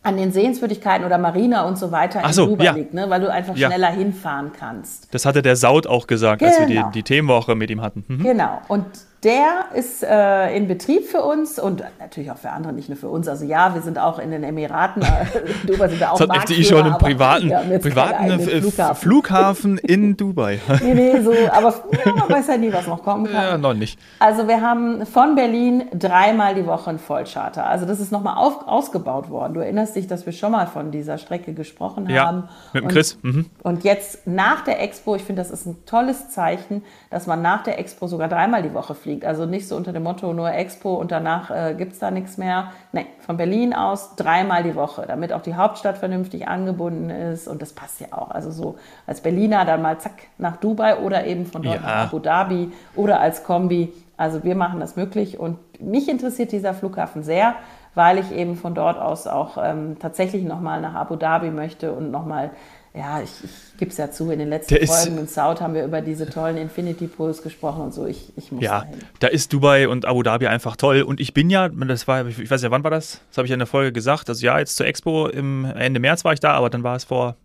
an 0.04 0.18
den 0.18 0.32
Sehenswürdigkeiten 0.32 1.06
oder 1.06 1.18
Marina 1.18 1.64
und 1.64 1.78
so 1.78 1.92
weiter 1.92 2.24
in 2.24 2.34
so, 2.34 2.48
Dubai 2.48 2.64
ja. 2.66 2.72
liegt, 2.74 2.94
ne? 2.94 3.10
weil 3.10 3.22
du 3.22 3.32
einfach 3.32 3.56
ja. 3.56 3.68
schneller 3.68 3.92
hinfahren 3.92 4.52
kannst. 4.52 5.14
Das 5.14 5.26
hatte 5.26 5.42
der 5.42 5.56
Saud 5.56 5.86
auch 5.86 6.08
gesagt, 6.08 6.40
genau. 6.40 6.52
als 6.52 6.60
wir 6.60 6.68
die, 6.68 6.74
genau. 6.76 6.90
die 6.92 7.04
Themenwoche 7.04 7.56
mit 7.56 7.70
ihm 7.70 7.82
hatten. 7.82 8.04
Mhm. 8.08 8.24
Genau. 8.24 8.62
Und 8.68 8.86
der 9.24 9.66
ist 9.76 10.04
äh, 10.04 10.56
in 10.56 10.68
Betrieb 10.68 11.06
für 11.06 11.22
uns 11.22 11.60
und 11.60 11.84
natürlich 12.00 12.32
auch 12.32 12.38
für 12.38 12.50
andere, 12.50 12.74
nicht 12.74 12.90
nur 12.90 12.98
für 12.98 13.10
uns. 13.10 13.28
Also 13.28 13.46
ja, 13.46 13.76
wir 13.76 13.84
sind 13.84 14.00
auch 14.00 14.18
in 14.18 14.32
den 14.32 14.44
Emiraten, 14.44 15.04
äh, 15.04 15.08
Dubai 15.68 15.90
sind 15.90 16.00
wir 16.00 16.12
auch 16.12 16.20
hat 16.20 16.36
FDI 16.50 16.64
schon 16.64 16.84
einen 16.84 16.98
privaten, 16.98 17.50
privaten 17.80 18.40
Flughafen. 18.40 18.96
Flughafen. 18.96 19.78
in 19.78 20.18
Dubai. 20.18 20.60
nee, 20.82 20.94
nee, 20.96 21.22
so, 21.22 21.34
aber 21.52 21.74
ja, 22.04 22.16
man 22.16 22.30
weiß 22.30 22.48
ja 22.48 22.58
nie, 22.58 22.74
was 22.74 22.88
noch 22.88 23.04
kommen 23.04 23.26
kann. 23.26 23.34
Ja, 23.34 23.58
noch 23.60 23.76
nicht. 23.76 24.00
Also 24.18 24.48
wir 24.48 24.60
haben 24.60 25.06
von 25.06 25.36
Berlin 25.36 25.84
dreimal 25.94 26.56
die 26.56 26.66
Woche 26.66 26.90
einen 26.90 27.00
Vollcharter. 27.00 27.68
Also 27.68 27.86
das 27.86 28.00
ist 28.00 28.12
nochmal 28.12 28.36
ausgebaut 28.38 29.30
worden. 29.30 29.54
Du 29.54 29.60
erinnerst 29.60 29.96
dich, 29.96 30.08
dass 30.08 30.26
wir 30.26 30.34
schon 30.34 30.52
mal 30.52 30.66
von 30.66 30.90
dieser 30.90 31.20
Strecke 31.20 31.54
gesprochen 31.54 32.10
ja, 32.10 32.26
haben. 32.26 32.50
mit 32.74 32.84
dem 32.84 32.90
Chris. 32.90 33.20
Mhm. 33.22 33.46
Und 33.62 33.84
jetzt 33.84 34.26
nach 34.26 34.62
der 34.62 34.82
Expo, 34.82 35.16
ich 35.16 35.22
finde, 35.22 35.44
das 35.44 35.52
ist 35.52 35.68
ein 35.68 35.86
tolles 35.86 36.30
Zeichen, 36.32 36.84
dass 37.12 37.28
man 37.28 37.44
nach 37.44 37.62
der 37.62 37.78
Expo 37.78 38.08
sogar 38.08 38.28
dreimal 38.28 38.64
die 38.64 38.74
Woche 38.74 38.96
fliegt 38.96 39.11
fliegt. 39.12 39.26
Also 39.26 39.46
nicht 39.46 39.68
so 39.68 39.76
unter 39.76 39.92
dem 39.92 40.04
Motto 40.04 40.34
nur 40.34 40.52
Expo 40.52 40.96
und 40.96 41.12
danach 41.12 41.52
äh, 41.52 41.76
gibt 41.78 41.94
es 41.94 42.00
da 42.00 42.12
nichts 42.12 42.38
mehr. 42.38 42.72
Nein, 42.92 43.06
von 43.20 43.38
Berlin 43.38 43.74
aus 43.74 44.16
dreimal 44.16 44.64
die 44.64 44.76
Woche, 44.76 45.06
damit 45.08 45.34
auch 45.34 45.42
die 45.42 45.56
Hauptstadt 45.56 45.98
vernünftig 45.98 46.48
angebunden 46.48 47.10
ist. 47.10 47.48
Und 47.48 47.62
das 47.62 47.74
passt 47.74 48.00
ja 48.00 48.08
auch. 48.12 48.32
Also 48.32 48.52
so 48.52 48.78
als 49.06 49.22
Berliner 49.22 49.66
dann 49.66 49.82
mal 49.82 50.00
zack 50.00 50.14
nach 50.38 50.58
Dubai 50.58 50.98
oder 50.98 51.26
eben 51.26 51.46
von 51.46 51.62
dort 51.62 51.76
ja. 51.76 51.82
nach 51.82 52.08
Abu 52.08 52.20
Dhabi 52.20 52.72
oder 52.96 53.20
als 53.20 53.44
Kombi. 53.44 53.92
Also 54.18 54.44
wir 54.44 54.56
machen 54.56 54.80
das 54.80 54.96
möglich 54.96 55.40
und 55.40 55.58
mich 55.82 56.08
interessiert 56.08 56.52
dieser 56.52 56.74
Flughafen 56.74 57.24
sehr, 57.24 57.56
weil 57.96 58.20
ich 58.20 58.32
eben 58.32 58.56
von 58.56 58.76
dort 58.76 59.00
aus 59.00 59.26
auch 59.26 59.58
ähm, 59.62 59.98
tatsächlich 60.00 60.44
nochmal 60.44 60.80
nach 60.80 60.94
Abu 60.94 61.16
Dhabi 61.16 61.50
möchte 61.50 61.92
und 61.92 62.12
nochmal 62.12 62.52
ja, 62.94 63.22
ich, 63.22 63.30
ich 63.44 63.78
gebe 63.78 63.92
es 63.92 63.98
ja 63.98 64.12
zu, 64.12 64.32
in 64.32 64.40
den 64.40 64.50
letzten 64.50 64.76
der 64.76 64.86
Folgen 64.86 65.18
in 65.18 65.28
South 65.28 65.62
haben 65.62 65.74
wir 65.74 65.86
über 65.86 66.02
diese 66.02 66.30
tollen 66.30 66.58
Infinity 66.58 67.08
Pools 67.08 67.42
gesprochen 67.42 67.84
und 67.84 67.94
so. 67.94 68.06
Ich, 68.06 68.34
ich 68.36 68.52
muss 68.52 68.62
ja, 68.62 68.82
dahin. 68.82 69.00
da 69.20 69.28
ist 69.28 69.54
Dubai 69.54 69.88
und 69.88 70.06
Abu 70.06 70.24
Dhabi 70.24 70.48
einfach 70.48 70.76
toll. 70.76 71.02
Und 71.02 71.22
ich 71.22 71.34
bin 71.34 71.50
ja, 71.50 71.70
das 71.70 72.08
war, 72.08 72.26
ich 72.28 72.52
weiß 72.52 72.62
ja, 72.64 72.72
wann 72.72 72.84
war 72.84 72.92
das? 72.92 73.22
Das 73.30 73.38
habe 73.38 73.46
ich 73.46 73.52
in 73.54 73.60
der 73.60 73.68
Folge 73.68 73.94
gesagt. 73.94 74.28
Also 74.28 74.46
ja, 74.46 74.60
jetzt 74.60 74.76
zur 74.76 74.86
Expo 74.86 75.28
im 75.28 75.64
Ende 75.66 76.02
März 76.02 76.26
war 76.26 76.34
ich 76.34 76.42
da, 76.42 76.52
aber 76.52 76.70
dann 76.70 76.84
war 76.84 76.98
es 76.98 77.06
vor 77.06 77.38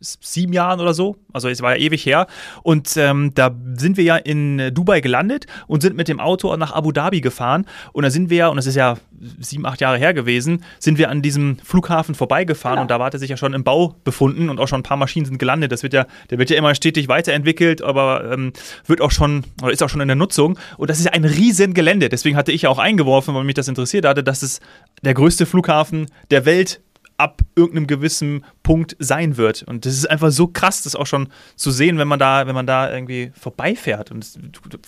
sieben 0.00 0.52
Jahren 0.52 0.80
oder 0.80 0.94
so. 0.94 1.16
Also 1.32 1.48
es 1.48 1.62
war 1.62 1.76
ja 1.76 1.82
ewig 1.82 2.04
her. 2.04 2.26
Und 2.62 2.96
ähm, 2.96 3.32
da 3.34 3.54
sind 3.76 3.96
wir 3.96 4.04
ja 4.04 4.16
in 4.16 4.72
Dubai 4.74 5.00
gelandet 5.00 5.46
und 5.66 5.82
sind 5.82 5.96
mit 5.96 6.08
dem 6.08 6.20
Auto 6.20 6.54
nach 6.56 6.72
Abu 6.72 6.92
Dhabi 6.92 7.20
gefahren. 7.20 7.66
Und 7.92 8.02
da 8.04 8.10
sind 8.10 8.30
wir 8.30 8.36
ja, 8.36 8.48
und 8.48 8.56
das 8.56 8.66
ist 8.66 8.76
ja 8.76 8.96
sieben, 9.40 9.66
acht 9.66 9.80
Jahre 9.80 9.98
her 9.98 10.14
gewesen, 10.14 10.64
sind 10.78 10.98
wir 10.98 11.10
an 11.10 11.22
diesem 11.22 11.58
Flughafen 11.58 12.14
vorbeigefahren 12.14 12.76
genau. 12.76 12.82
und 12.82 12.90
da 12.90 12.98
war 12.98 13.10
der 13.10 13.20
sich 13.20 13.30
ja 13.30 13.36
schon 13.36 13.54
im 13.54 13.64
Bau 13.64 13.94
befunden 14.04 14.48
und 14.48 14.58
auch 14.58 14.68
schon 14.68 14.80
ein 14.80 14.84
paar 14.84 14.96
Maschinen 14.96 15.26
sind 15.26 15.38
gelandet. 15.38 15.72
Das 15.72 15.82
wird 15.82 15.92
ja, 15.92 16.06
der 16.30 16.38
wird 16.38 16.50
ja 16.50 16.56
immer 16.56 16.74
stetig 16.74 17.08
weiterentwickelt, 17.08 17.82
aber 17.82 18.32
ähm, 18.32 18.52
wird 18.86 19.00
auch 19.00 19.10
schon, 19.10 19.44
oder 19.62 19.72
ist 19.72 19.82
auch 19.82 19.88
schon 19.88 20.00
in 20.00 20.08
der 20.08 20.16
Nutzung. 20.16 20.58
Und 20.76 20.90
das 20.90 20.98
ist 20.98 21.04
ja 21.04 21.12
ein 21.12 21.24
riesen 21.24 21.74
Gelände. 21.74 22.08
Deswegen 22.08 22.36
hatte 22.36 22.52
ich 22.52 22.62
ja 22.62 22.70
auch 22.70 22.78
eingeworfen, 22.78 23.34
weil 23.34 23.44
mich 23.44 23.54
das 23.54 23.68
interessiert 23.68 24.04
hatte, 24.04 24.24
dass 24.24 24.42
es 24.42 24.60
der 25.02 25.14
größte 25.14 25.46
Flughafen 25.46 26.06
der 26.30 26.44
Welt 26.44 26.80
ab 27.22 27.40
irgendeinem 27.54 27.86
gewissen 27.86 28.44
Punkt 28.64 28.96
sein 28.98 29.36
wird. 29.36 29.62
Und 29.62 29.86
das 29.86 29.94
ist 29.94 30.10
einfach 30.10 30.32
so 30.32 30.48
krass, 30.48 30.82
das 30.82 30.96
auch 30.96 31.06
schon 31.06 31.28
zu 31.54 31.70
sehen, 31.70 31.96
wenn 31.98 32.08
man 32.08 32.18
da, 32.18 32.48
wenn 32.48 32.54
man 32.54 32.66
da 32.66 32.92
irgendwie 32.92 33.30
vorbeifährt. 33.38 34.10
Und 34.10 34.20
das, 34.20 34.38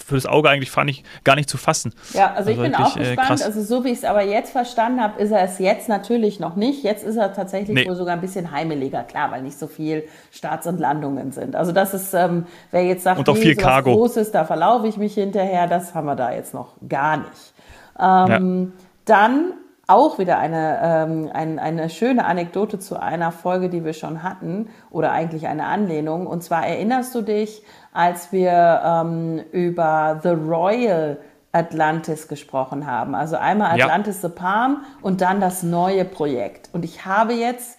für 0.04 0.16
das 0.16 0.26
Auge 0.26 0.50
eigentlich 0.50 0.72
fand 0.72 0.90
ich 0.90 1.04
gar 1.22 1.36
nicht 1.36 1.48
zu 1.48 1.56
fassen. 1.56 1.94
Ja, 2.12 2.32
also, 2.34 2.50
also 2.50 2.50
ich 2.50 2.58
bin 2.58 2.74
auch 2.74 2.96
äh, 2.96 3.14
gespannt. 3.14 3.40
Äh, 3.40 3.44
also 3.44 3.62
so 3.62 3.84
wie 3.84 3.90
ich 3.90 3.98
es 3.98 4.04
aber 4.04 4.22
jetzt 4.22 4.50
verstanden 4.50 5.00
habe, 5.00 5.22
ist 5.22 5.30
er 5.30 5.44
es 5.44 5.60
jetzt 5.60 5.88
natürlich 5.88 6.40
noch 6.40 6.56
nicht. 6.56 6.82
Jetzt 6.82 7.04
ist 7.04 7.16
er 7.16 7.32
tatsächlich 7.32 7.74
nee. 7.74 7.86
wohl 7.86 7.94
sogar 7.94 8.14
ein 8.14 8.20
bisschen 8.20 8.50
heimeliger, 8.50 9.04
klar, 9.04 9.30
weil 9.30 9.42
nicht 9.42 9.58
so 9.58 9.68
viel 9.68 10.02
Starts 10.32 10.66
und 10.66 10.80
Landungen 10.80 11.30
sind. 11.30 11.54
Also 11.54 11.70
das 11.70 11.94
ist, 11.94 12.14
ähm, 12.14 12.46
wer 12.72 12.84
jetzt 12.84 13.04
sagt, 13.04 13.20
und 13.20 13.28
auch 13.28 13.36
viel 13.36 13.54
Cargo. 13.54 13.94
Großes, 13.94 14.32
da 14.32 14.44
verlaufe 14.44 14.88
ich 14.88 14.96
mich 14.96 15.14
hinterher, 15.14 15.68
das 15.68 15.94
haben 15.94 16.06
wir 16.06 16.16
da 16.16 16.32
jetzt 16.32 16.52
noch 16.52 16.72
gar 16.88 17.18
nicht. 17.18 17.54
Ähm, 17.96 18.72
ja. 18.76 18.84
Dann 19.04 19.52
auch 19.86 20.18
wieder 20.18 20.38
eine, 20.38 20.80
ähm, 20.82 21.30
ein, 21.32 21.58
eine 21.58 21.90
schöne 21.90 22.24
Anekdote 22.24 22.78
zu 22.78 23.00
einer 23.00 23.32
Folge, 23.32 23.68
die 23.68 23.84
wir 23.84 23.92
schon 23.92 24.22
hatten, 24.22 24.70
oder 24.90 25.12
eigentlich 25.12 25.46
eine 25.46 25.66
Anlehnung. 25.66 26.26
Und 26.26 26.42
zwar 26.42 26.66
erinnerst 26.66 27.14
du 27.14 27.22
dich, 27.22 27.62
als 27.92 28.32
wir 28.32 28.82
ähm, 28.84 29.40
über 29.52 30.20
The 30.22 30.30
Royal 30.30 31.18
Atlantis 31.52 32.26
gesprochen 32.28 32.86
haben. 32.86 33.14
Also 33.14 33.36
einmal 33.36 33.80
Atlantis 33.80 34.22
ja. 34.22 34.28
the 34.28 34.34
Palm 34.34 34.84
und 35.02 35.20
dann 35.20 35.40
das 35.40 35.62
neue 35.62 36.04
Projekt. 36.04 36.68
Und 36.72 36.84
ich 36.84 37.06
habe 37.06 37.32
jetzt 37.34 37.78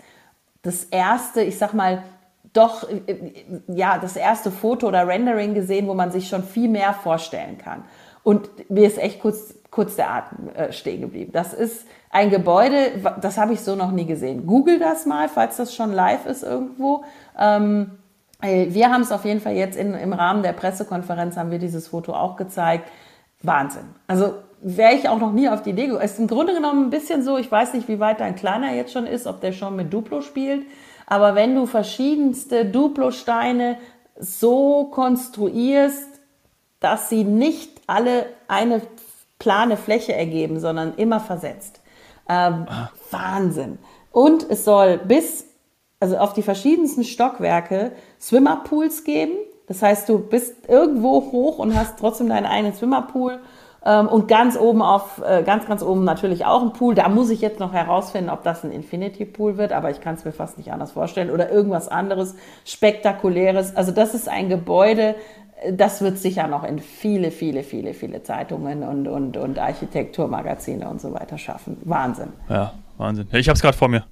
das 0.61 0.85
erste, 0.85 1.41
ich 1.41 1.57
sag 1.57 1.73
mal, 1.73 2.03
doch, 2.53 2.89
äh, 2.89 3.33
ja, 3.67 3.97
das 3.97 4.15
erste 4.15 4.49
Foto 4.49 4.87
oder 4.87 5.07
Rendering 5.07 5.53
gesehen, 5.53 5.87
wo 5.87 5.93
man 5.93 6.11
sich 6.11 6.29
schon 6.29 6.43
viel 6.43 6.69
mehr 6.69 6.93
vorstellen 6.93 7.57
kann. 7.57 7.83
Und 8.23 8.69
mir 8.69 8.87
ist 8.87 8.97
echt 8.97 9.19
kurz, 9.19 9.53
kurz 9.75 9.97
der 9.97 10.09
Atem 10.09 10.49
äh, 10.55 10.71
stehen 10.71 11.01
geblieben. 11.01 11.31
Das 11.33 11.53
ist 11.53 11.85
ein 12.09 12.29
Gebäude, 12.29 12.91
das 13.19 13.37
habe 13.37 13.51
ich 13.51 13.59
so 13.59 13.75
noch 13.75 13.91
nie 13.91 14.05
gesehen. 14.05 14.47
Google 14.47 14.79
das 14.79 15.05
mal, 15.05 15.27
falls 15.27 15.57
das 15.57 15.75
schon 15.75 15.91
live 15.91 16.25
ist 16.27 16.43
irgendwo. 16.43 17.03
Ähm, 17.37 17.91
äh, 18.41 18.67
wir 18.69 18.89
haben 18.89 19.01
es 19.01 19.11
auf 19.11 19.25
jeden 19.25 19.41
Fall 19.41 19.55
jetzt 19.55 19.77
in, 19.77 19.93
im 19.93 20.13
Rahmen 20.13 20.41
der 20.43 20.53
Pressekonferenz 20.53 21.35
haben 21.35 21.51
wir 21.51 21.59
dieses 21.59 21.89
Foto 21.89 22.13
auch 22.13 22.37
gezeigt. 22.37 22.89
Wahnsinn. 23.41 23.83
Also 24.07 24.35
wäre 24.61 24.93
ich 24.93 25.09
auch 25.09 25.19
noch 25.19 25.33
nie 25.33 25.49
auf 25.49 25.61
die 25.61 25.71
Idee 25.71 25.87
gekommen. 25.87 26.05
Es 26.05 26.13
ist 26.13 26.19
im 26.19 26.27
Grunde 26.27 26.53
genommen 26.53 26.85
ein 26.85 26.89
bisschen 26.89 27.21
so, 27.21 27.37
ich 27.37 27.51
weiß 27.51 27.73
nicht, 27.73 27.89
wie 27.89 27.99
weit 27.99 28.21
dein 28.21 28.37
Kleiner 28.37 28.73
jetzt 28.73 28.93
schon 28.93 29.05
ist, 29.05 29.27
ob 29.27 29.41
der 29.41 29.51
schon 29.51 29.75
mit 29.75 29.93
Duplo 29.93 30.21
spielt, 30.21 30.65
aber 31.07 31.35
wenn 31.35 31.53
du 31.53 31.65
verschiedenste 31.65 32.65
Duplo-Steine 32.65 33.77
so 34.17 34.85
konstruierst, 34.85 36.07
dass 36.79 37.09
sie 37.09 37.23
nicht 37.23 37.81
alle 37.87 38.25
eine 38.47 38.81
plane 39.45 39.77
Fläche 39.77 40.11
ergeben, 40.11 40.59
sondern 40.59 40.95
immer 40.95 41.19
versetzt, 41.19 41.79
ähm, 42.27 42.65
ah. 42.67 42.89
Wahnsinn. 43.11 43.77
Und 44.11 44.49
es 44.49 44.65
soll 44.65 44.97
bis, 44.97 45.45
also 45.99 46.17
auf 46.17 46.33
die 46.33 46.41
verschiedensten 46.41 47.03
Stockwerke 47.03 47.91
Swimmerpools 48.19 49.03
geben. 49.03 49.33
Das 49.67 49.83
heißt, 49.83 50.09
du 50.09 50.17
bist 50.17 50.67
irgendwo 50.67 51.31
hoch 51.31 51.59
und 51.59 51.77
hast 51.77 51.99
trotzdem 51.99 52.27
deinen 52.27 52.47
eigenen 52.47 52.73
Swimmerpool. 52.73 53.39
Ähm, 53.85 54.07
und 54.07 54.27
ganz 54.27 54.57
oben 54.57 54.81
auf, 54.81 55.21
äh, 55.23 55.43
ganz, 55.43 55.67
ganz 55.67 55.83
oben 55.83 56.05
natürlich 56.05 56.43
auch 56.47 56.63
ein 56.63 56.73
Pool. 56.73 56.95
Da 56.95 57.07
muss 57.07 57.29
ich 57.29 57.41
jetzt 57.41 57.59
noch 57.59 57.71
herausfinden, 57.71 58.31
ob 58.31 58.41
das 58.41 58.63
ein 58.63 58.71
Infinity 58.71 59.25
Pool 59.25 59.57
wird, 59.57 59.73
aber 59.73 59.91
ich 59.91 60.01
kann 60.01 60.15
es 60.15 60.25
mir 60.25 60.31
fast 60.31 60.57
nicht 60.57 60.71
anders 60.73 60.93
vorstellen. 60.93 61.29
Oder 61.29 61.51
irgendwas 61.51 61.87
anderes, 61.87 62.35
spektakuläres. 62.65 63.75
Also 63.75 63.91
das 63.91 64.15
ist 64.15 64.27
ein 64.27 64.49
Gebäude, 64.49 65.13
das 65.73 66.01
wird 66.01 66.17
sicher 66.17 66.47
noch 66.47 66.63
in 66.63 66.79
viele, 66.79 67.31
viele, 67.31 67.63
viele, 67.63 67.93
viele 67.93 68.23
Zeitungen 68.23 68.83
und, 68.83 69.07
und, 69.07 69.37
und 69.37 69.59
Architekturmagazine 69.59 70.87
und 70.87 71.01
so 71.01 71.13
weiter 71.13 71.37
schaffen. 71.37 71.77
Wahnsinn. 71.83 72.29
Ja, 72.49 72.73
Wahnsinn. 72.97 73.27
Ich 73.33 73.47
habe 73.47 73.55
es 73.55 73.61
gerade 73.61 73.77
vor 73.77 73.87
mir. 73.89 74.03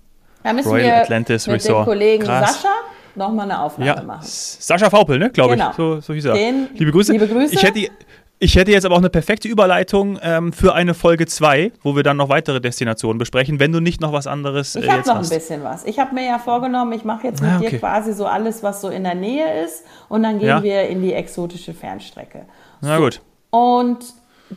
Da 0.44 0.54
müssen 0.54 0.70
Royal 0.70 0.86
wir 0.86 0.96
Atlantis 1.02 1.48
mit 1.48 1.56
Resort. 1.56 1.86
dem 1.86 1.86
Kollegen 1.86 2.24
Krass. 2.24 2.54
Sascha 2.62 2.74
nochmal 3.16 3.50
eine 3.50 3.62
Aufnahme 3.62 3.96
Ja, 3.96 4.04
machen. 4.04 4.24
Sascha 4.26 4.92
Vaupel, 4.92 5.20
ne, 5.20 5.30
glaube 5.30 5.54
Genau. 5.56 5.70
ich. 5.70 5.76
So, 5.76 6.00
so 6.02 6.14
hieß 6.14 6.26
er. 6.26 6.34
Den- 6.34 6.68
liebe 6.74 6.92
Grüße. 6.92 7.12
liebe 7.14 7.28
Grüße. 7.28 7.54
Ich 7.54 7.64
hätte, 7.64 7.80
ich 8.44 8.56
hätte 8.56 8.72
jetzt 8.72 8.86
aber 8.86 8.96
auch 8.96 9.00
eine 9.00 9.10
perfekte 9.10 9.48
Überleitung 9.48 10.20
ähm, 10.22 10.52
für 10.54 10.74
eine 10.76 10.94
Folge 10.94 11.26
2, 11.26 11.72
wo 11.82 11.96
wir 11.96 12.04
dann 12.04 12.18
noch 12.18 12.30
weitere 12.30 12.60
Destinationen 12.60 13.18
besprechen, 13.18 13.60
wenn 13.60 13.72
du 13.72 13.80
nicht 13.80 14.02
noch 14.02 14.12
was 14.12 14.28
anderes 14.28 14.76
Ich 14.76 14.84
äh, 14.86 14.88
habe 14.88 14.98
jetzt 14.98 15.08
noch 15.08 15.16
ein 15.16 15.20
hast. 15.22 15.30
bisschen 15.30 15.64
was. 15.64 15.86
Ich 15.86 15.98
habe 16.00 16.14
mir 16.14 16.26
ja 16.26 16.40
vorgenommen, 16.40 16.92
ich 16.94 17.06
mache 17.06 17.28
jetzt 17.28 17.42
mit 17.42 17.52
Ah, 17.52 17.58
dir 17.60 17.68
okay. 17.68 17.80
quasi 17.80 18.14
so 18.14 18.26
alles, 18.26 18.62
was 18.64 18.82
so 18.82 18.90
in 18.90 19.04
der 19.04 19.16
Nähe 19.16 19.64
ist. 19.64 19.84
Und 20.10 20.24
dann 20.24 20.40
gehen 20.40 20.48
Ja. 20.50 20.62
wir 20.64 20.88
in 20.90 21.02
die 21.02 21.14
exotische 21.14 21.74
Fernstrecke. 21.74 22.46
Na 22.82 22.98
gut. 22.98 23.22
Und 23.50 24.00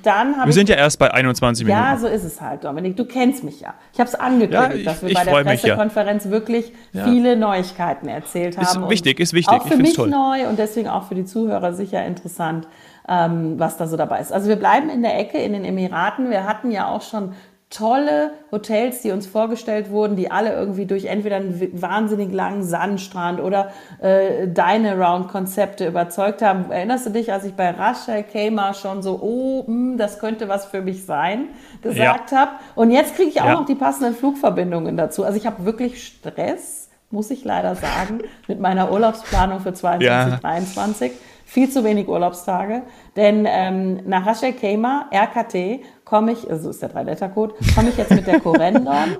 dann 0.02 0.34
habe 0.36 0.46
Wir 0.46 0.48
ich. 0.50 0.54
sind 0.56 0.68
ja 0.68 0.74
erst 0.76 0.98
bei 0.98 1.10
21 1.10 1.66
ja, 1.66 1.80
Minuten. 1.80 2.00
so 2.02 2.06
ist 2.08 2.24
es 2.24 2.40
halt, 2.40 2.64
Dominik. 2.64 2.96
Du 2.96 3.04
kennst 3.06 3.44
mich 3.44 3.60
ja. 3.60 3.72
Ich 3.94 4.00
habe 4.00 4.08
es 4.08 4.14
angekündigt, 4.14 4.52
Ja, 4.70 4.74
ich- 4.74 4.84
dass 4.84 5.00
wir 5.02 5.08
ich 5.10 5.14
bei 5.14 5.24
der 5.24 5.34
mich, 5.44 5.62
ja. 5.62 5.74
Pressekonferenz 5.76 6.28
wirklich 6.28 6.72
viele 6.92 7.36
Neuigkeiten 7.36 8.08
erzählt 8.08 8.56
Ist 8.56 8.74
haben. 8.74 8.82
und 8.84 8.90
wichtig, 8.90 9.20
ist 9.20 9.32
wichtig. 9.32 9.54
Auch 9.58 9.64
Ich 9.64 9.72
für 9.72 9.78
mich 9.78 9.94
toll. 9.94 10.10
neu 10.10 10.48
und 10.48 10.58
deswegen 10.58 10.88
auch 10.88 11.04
für 11.08 11.14
die 11.14 11.24
Zuhörer 11.24 11.72
sicher 11.72 12.04
interessant, 12.04 12.66
ähm, 13.08 13.58
was 13.58 13.76
da 13.76 13.86
so 13.86 13.96
dabei 13.96 14.20
ist. 14.20 14.32
Also 14.32 14.48
wir 14.48 14.56
bleiben 14.56 14.88
in 14.90 15.02
der 15.02 15.18
Ecke 15.18 15.38
in 15.38 15.52
den 15.52 15.64
Emiraten. 15.64 16.30
Wir 16.30 16.44
hatten 16.44 16.70
ja 16.70 16.88
auch 16.88 17.02
schon 17.02 17.34
tolle 17.68 18.30
Hotels, 18.52 19.02
die 19.02 19.10
uns 19.10 19.26
vorgestellt 19.26 19.90
wurden, 19.90 20.14
die 20.14 20.30
alle 20.30 20.52
irgendwie 20.52 20.86
durch 20.86 21.06
entweder 21.06 21.36
einen 21.36 21.68
wahnsinnig 21.82 22.32
langen 22.32 22.62
Sandstrand 22.62 23.40
oder 23.40 23.70
äh, 24.00 24.46
Dine-Around-Konzepte 24.46 25.86
überzeugt 25.86 26.42
haben. 26.42 26.70
Erinnerst 26.70 27.06
du 27.06 27.10
dich, 27.10 27.32
als 27.32 27.44
ich 27.44 27.54
bei 27.54 27.70
Rasha 27.70 28.22
Kema 28.22 28.72
schon 28.72 29.02
so, 29.02 29.18
oh, 29.20 29.64
mh, 29.66 29.96
das 29.96 30.20
könnte 30.20 30.48
was 30.48 30.66
für 30.66 30.80
mich 30.80 31.04
sein, 31.06 31.48
gesagt 31.82 32.30
habe? 32.32 32.52
Und 32.76 32.92
jetzt 32.92 33.16
kriege 33.16 33.30
ich 33.30 33.40
auch 33.40 33.46
Ja. 33.46 33.52
noch 33.54 33.66
die 33.66 33.74
passenden 33.74 34.14
Flugverbindungen 34.14 34.96
dazu. 34.96 35.24
Also 35.24 35.36
ich 35.36 35.46
habe 35.46 35.64
wirklich 35.64 36.04
Stress, 36.06 36.88
muss 37.10 37.30
ich 37.30 37.44
leider 37.44 37.74
sagen, 37.74 38.20
mit 38.46 38.60
meiner 38.60 38.92
Urlaubsplanung 38.92 39.60
für 39.60 39.72
22, 39.74 40.06
Ja. 40.06 40.38
23. 40.40 41.12
Viel 41.48 41.70
zu 41.70 41.84
wenig 41.84 42.08
Urlaubstage, 42.08 42.82
denn 43.14 43.46
ähm, 43.48 44.00
nach 44.04 44.26
Rasha 44.26 44.50
Kema, 44.50 45.08
RKT, 45.14 45.80
komme 46.04 46.32
ich, 46.32 46.50
also 46.50 46.70
ist 46.70 46.82
der 46.82 46.88
Drei-Letter-Code, 46.88 47.54
komme 47.74 47.90
ich 47.90 47.96
jetzt 47.96 48.10
mit 48.10 48.26
der 48.26 48.40
Corendon 48.40 49.16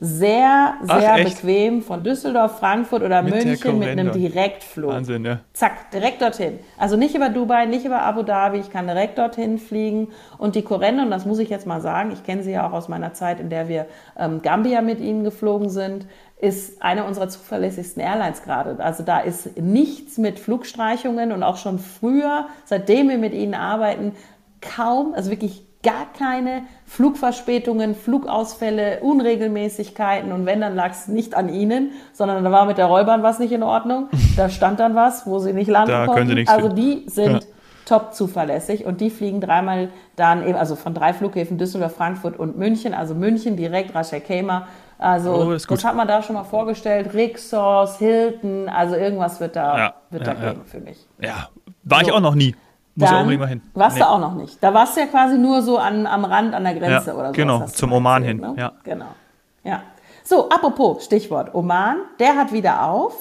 sehr, 0.00 0.74
Ach, 0.86 1.00
sehr 1.00 1.14
echt? 1.16 1.42
bequem 1.42 1.82
von 1.82 2.04
Düsseldorf, 2.04 2.58
Frankfurt 2.58 3.02
oder 3.02 3.22
Mit 3.22 3.44
München 3.44 3.78
mit 3.78 3.88
einem. 3.88 4.12
Direktflug. 4.12 4.92
Wahnsinn, 4.92 5.24
ja. 5.24 5.40
Zack, 5.52 5.90
direkt 5.92 6.22
dorthin. 6.22 6.60
Also 6.78 6.96
nicht 6.96 7.16
über 7.16 7.28
Dubai, 7.28 7.66
nicht 7.66 7.84
über 7.84 8.02
Abu 8.02 8.22
Dhabi, 8.22 8.58
ich 8.58 8.70
kann 8.70 8.86
direkt 8.86 9.18
dorthin 9.18 9.58
fliegen. 9.58 10.08
Und 10.38 10.54
die 10.54 10.62
Corendon, 10.62 11.10
das 11.10 11.26
muss 11.26 11.40
ich 11.40 11.48
jetzt 11.48 11.66
mal 11.66 11.80
sagen, 11.80 12.12
ich 12.12 12.22
kenne 12.22 12.44
sie 12.44 12.52
ja 12.52 12.68
auch 12.68 12.72
aus 12.72 12.88
meiner 12.88 13.12
Zeit, 13.12 13.40
in 13.40 13.50
der 13.50 13.68
wir 13.68 13.86
ähm, 14.16 14.40
Gambia 14.42 14.82
mit 14.82 15.00
ihnen 15.00 15.24
geflogen 15.24 15.68
sind, 15.68 16.06
ist 16.40 16.82
eine 16.82 17.04
unserer 17.04 17.28
zuverlässigsten 17.28 18.02
Airlines 18.02 18.42
gerade. 18.42 18.76
Also 18.82 19.02
da 19.02 19.18
ist 19.18 19.58
nichts 19.60 20.18
mit 20.18 20.38
Flugstreichungen 20.38 21.32
und 21.32 21.42
auch 21.42 21.56
schon 21.56 21.78
früher, 21.78 22.46
seitdem 22.64 23.08
wir 23.08 23.18
mit 23.18 23.34
ihnen 23.34 23.54
arbeiten, 23.54 24.12
kaum, 24.60 25.14
also 25.14 25.30
wirklich 25.30 25.64
gar 25.82 26.06
keine 26.16 26.62
Flugverspätungen, 26.86 27.94
Flugausfälle, 27.94 29.00
Unregelmäßigkeiten 29.00 30.32
und 30.32 30.44
wenn, 30.46 30.60
dann 30.60 30.74
lag 30.74 30.90
es 30.90 31.08
nicht 31.08 31.34
an 31.36 31.48
ihnen, 31.48 31.92
sondern 32.12 32.42
da 32.42 32.50
war 32.52 32.66
mit 32.66 32.78
der 32.78 32.86
Rollbahn 32.86 33.22
was 33.22 33.38
nicht 33.38 33.52
in 33.52 33.62
Ordnung. 33.62 34.08
Da 34.36 34.48
stand 34.48 34.80
dann 34.80 34.94
was, 34.94 35.26
wo 35.26 35.38
sie 35.38 35.52
nicht 35.52 35.68
landen 35.68 35.90
Da 35.92 36.08
können 36.08 36.14
konnten. 36.14 36.28
sie 36.28 36.34
nichts 36.34 36.50
also 36.52 36.68
die 36.68 37.04
sind 37.08 37.32
Ja. 37.32 37.40
top 37.84 38.12
zuverlässig 38.14 38.84
und 38.86 39.00
die 39.00 39.10
fliegen 39.10 39.40
dreimal 39.40 39.88
dann 40.16 40.46
eben, 40.46 40.56
also 40.56 40.74
von 40.76 40.94
drei 40.94 41.12
Flughäfen 41.12 41.58
Düsseldorf, 41.58 41.94
Frankfurt 41.96 42.38
und 42.38 42.58
München, 42.58 42.92
also 42.92 43.14
München 43.14 43.56
direkt 43.56 43.94
Ras 43.94 44.12
Al 44.12 44.20
Khaimah. 44.20 44.66
Also 44.98 45.32
Oh, 45.34 45.50
das 45.52 45.66
das 45.66 45.84
hat 45.84 45.94
man 45.94 46.08
da 46.08 46.22
schon 46.22 46.34
mal 46.34 46.44
vorgestellt. 46.44 47.14
Rixos, 47.14 47.98
Hilton, 47.98 48.68
also 48.68 48.96
irgendwas 48.96 49.38
wird 49.40 49.54
da, 49.56 49.78
Ja, 49.78 49.94
wird 50.10 50.26
ja, 50.26 50.34
da 50.34 50.42
ja. 50.42 50.52
gehen 50.52 50.64
für 50.64 50.80
mich. 50.80 51.06
Ja, 51.20 51.48
war 51.84 52.00
ich 52.02 52.08
So. 52.08 52.14
auch 52.14 52.20
noch 52.20 52.34
nie. 52.34 52.54
Muss 52.96 53.04
ich 53.04 53.06
auch 53.06 53.10
Dann 53.12 53.20
unbedingt 53.22 53.40
mal 53.42 53.46
hin. 53.48 53.62
warst 53.74 53.96
Nee. 53.96 54.02
du 54.02 54.08
auch 54.08 54.18
noch 54.18 54.34
nicht. 54.34 54.58
Da 54.60 54.74
warst 54.74 54.96
du 54.96 55.00
ja 55.00 55.06
quasi 55.06 55.38
nur 55.38 55.62
so 55.62 55.78
an, 55.78 56.04
am 56.06 56.24
Rand, 56.24 56.52
an 56.52 56.64
der 56.64 56.74
Grenze 56.74 57.10
Ja, 57.10 57.16
oder 57.16 57.26
so. 57.28 57.32
genau, 57.32 57.66
zum 57.66 57.92
Oman 57.92 58.22
erzählt, 58.24 58.40
hin, 58.44 58.54
Ne? 58.54 58.60
ja. 58.60 58.72
Genau. 58.82 59.06
Ja. 59.62 59.82
So, 60.24 60.48
apropos, 60.48 61.04
Stichwort 61.04 61.54
Oman, 61.54 61.98
der 62.18 62.34
hat 62.36 62.52
wieder 62.52 62.82
auf. 62.82 63.14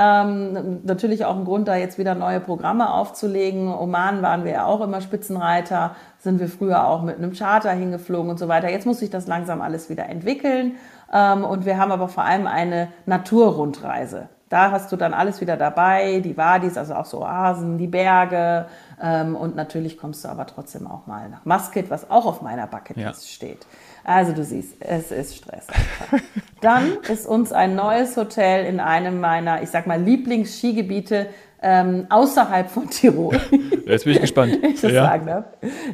Ähm, 0.00 0.80
natürlich 0.84 1.24
auch 1.24 1.36
ein 1.36 1.44
Grund, 1.44 1.66
da 1.68 1.74
jetzt 1.76 1.98
wieder 1.98 2.14
neue 2.14 2.40
Programme 2.40 2.90
aufzulegen. 2.92 3.72
Oman 3.74 4.22
waren 4.22 4.44
wir 4.44 4.52
ja 4.52 4.64
auch 4.64 4.80
immer 4.80 5.00
Spitzenreiter, 5.00 5.96
sind 6.18 6.38
wir 6.40 6.48
früher 6.48 6.86
auch 6.86 7.02
mit 7.02 7.16
einem 7.18 7.32
Charter 7.32 7.72
hingeflogen 7.72 8.30
und 8.30 8.38
so 8.38 8.46
weiter. 8.48 8.70
Jetzt 8.70 8.86
muss 8.86 9.00
sich 9.00 9.10
das 9.10 9.26
langsam 9.26 9.60
alles 9.60 9.90
wieder 9.90 10.06
entwickeln. 10.08 10.76
Ähm, 11.12 11.44
und 11.44 11.64
wir 11.64 11.78
haben 11.78 11.92
aber 11.92 12.08
vor 12.08 12.24
allem 12.24 12.46
eine 12.46 12.88
Naturrundreise. 13.06 14.28
Da 14.48 14.70
hast 14.70 14.90
du 14.92 14.96
dann 14.96 15.12
alles 15.12 15.42
wieder 15.42 15.58
dabei, 15.58 16.20
die 16.20 16.36
Wadis, 16.36 16.78
also 16.78 16.94
auch 16.94 17.04
so 17.04 17.22
Oasen, 17.22 17.76
die 17.76 17.86
Berge 17.86 18.66
ähm, 19.02 19.36
und 19.36 19.56
natürlich 19.56 19.98
kommst 19.98 20.24
du 20.24 20.28
aber 20.28 20.46
trotzdem 20.46 20.86
auch 20.86 21.06
mal 21.06 21.28
nach 21.28 21.44
Muscat, 21.44 21.90
was 21.90 22.10
auch 22.10 22.24
auf 22.24 22.40
meiner 22.40 22.66
Bucketlist 22.66 23.24
Ja. 23.24 23.30
steht. 23.30 23.66
Also 24.04 24.32
du 24.32 24.42
siehst, 24.42 24.76
es 24.80 25.10
ist 25.10 25.36
Stress. 25.36 25.66
Dann 26.62 26.96
ist 27.10 27.26
uns 27.26 27.52
ein 27.52 27.74
neues 27.74 28.16
Hotel 28.16 28.64
in 28.64 28.80
einem 28.80 29.20
meiner, 29.20 29.62
ich 29.62 29.68
sag 29.68 29.86
mal, 29.86 30.00
Lieblingsskigebiete 30.00 31.26
ähm, 31.60 32.06
außerhalb 32.08 32.70
von 32.70 32.88
Tirol. 32.88 33.38
Jetzt 33.84 34.04
bin 34.04 34.14
ich 34.14 34.20
gespannt. 34.22 34.58
ich 34.62 34.80
das 34.80 34.92
ja. 34.92 35.04
sagen 35.04 35.26
darf. 35.26 35.44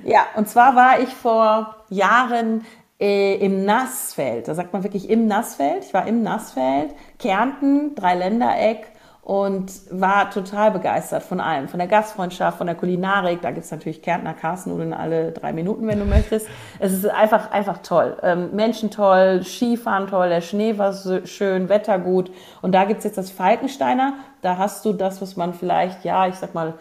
Ja, 0.04 0.20
und 0.36 0.48
zwar 0.48 0.76
war 0.76 1.00
ich 1.00 1.08
vor 1.08 1.74
Jahren 1.88 2.64
äh, 3.00 3.34
im 3.36 3.64
Nassfeld. 3.64 4.48
Da 4.48 4.54
sagt 4.54 4.72
man 4.72 4.82
wirklich 4.82 5.10
im 5.10 5.26
Nassfeld. 5.26 5.84
Ich 5.84 5.94
war 5.94 6.06
im 6.06 6.22
Nassfeld, 6.22 6.94
Kärnten, 7.18 7.94
Dreiländereck 7.94 8.88
und 9.24 9.72
war 9.90 10.30
total 10.30 10.70
begeistert 10.70 11.22
von 11.22 11.40
allem. 11.40 11.66
Von 11.68 11.78
der 11.78 11.88
Gastfreundschaft, 11.88 12.58
von 12.58 12.66
der 12.66 12.76
Kulinarik. 12.76 13.40
Da 13.40 13.52
gibt's 13.52 13.70
natürlich 13.70 14.02
Kärntner 14.02 14.34
Karstennudeln 14.34 14.92
alle 14.92 15.32
drei 15.32 15.54
Minuten, 15.54 15.86
wenn 15.86 15.98
du 15.98 16.04
möchtest. 16.04 16.46
Es 16.78 16.92
ist 16.92 17.06
einfach, 17.06 17.50
einfach 17.50 17.78
toll. 17.78 18.18
Ähm, 18.22 18.54
Menschen 18.54 18.90
toll, 18.90 19.42
Skifahren 19.42 20.08
toll, 20.08 20.28
der 20.28 20.42
Schnee 20.42 20.76
war 20.76 20.92
so 20.92 21.24
schön, 21.24 21.70
Wetter 21.70 21.98
gut. 21.98 22.30
Und 22.60 22.72
da 22.72 22.84
gibt's 22.84 23.04
jetzt 23.04 23.16
das 23.16 23.30
Falkensteiner. 23.30 24.12
Da 24.42 24.58
hast 24.58 24.84
du 24.84 24.92
das, 24.92 25.22
was 25.22 25.36
man 25.36 25.54
vielleicht, 25.54 26.04
ja, 26.04 26.26
ich 26.26 26.34
sag 26.34 26.52
mal, 26.52 26.74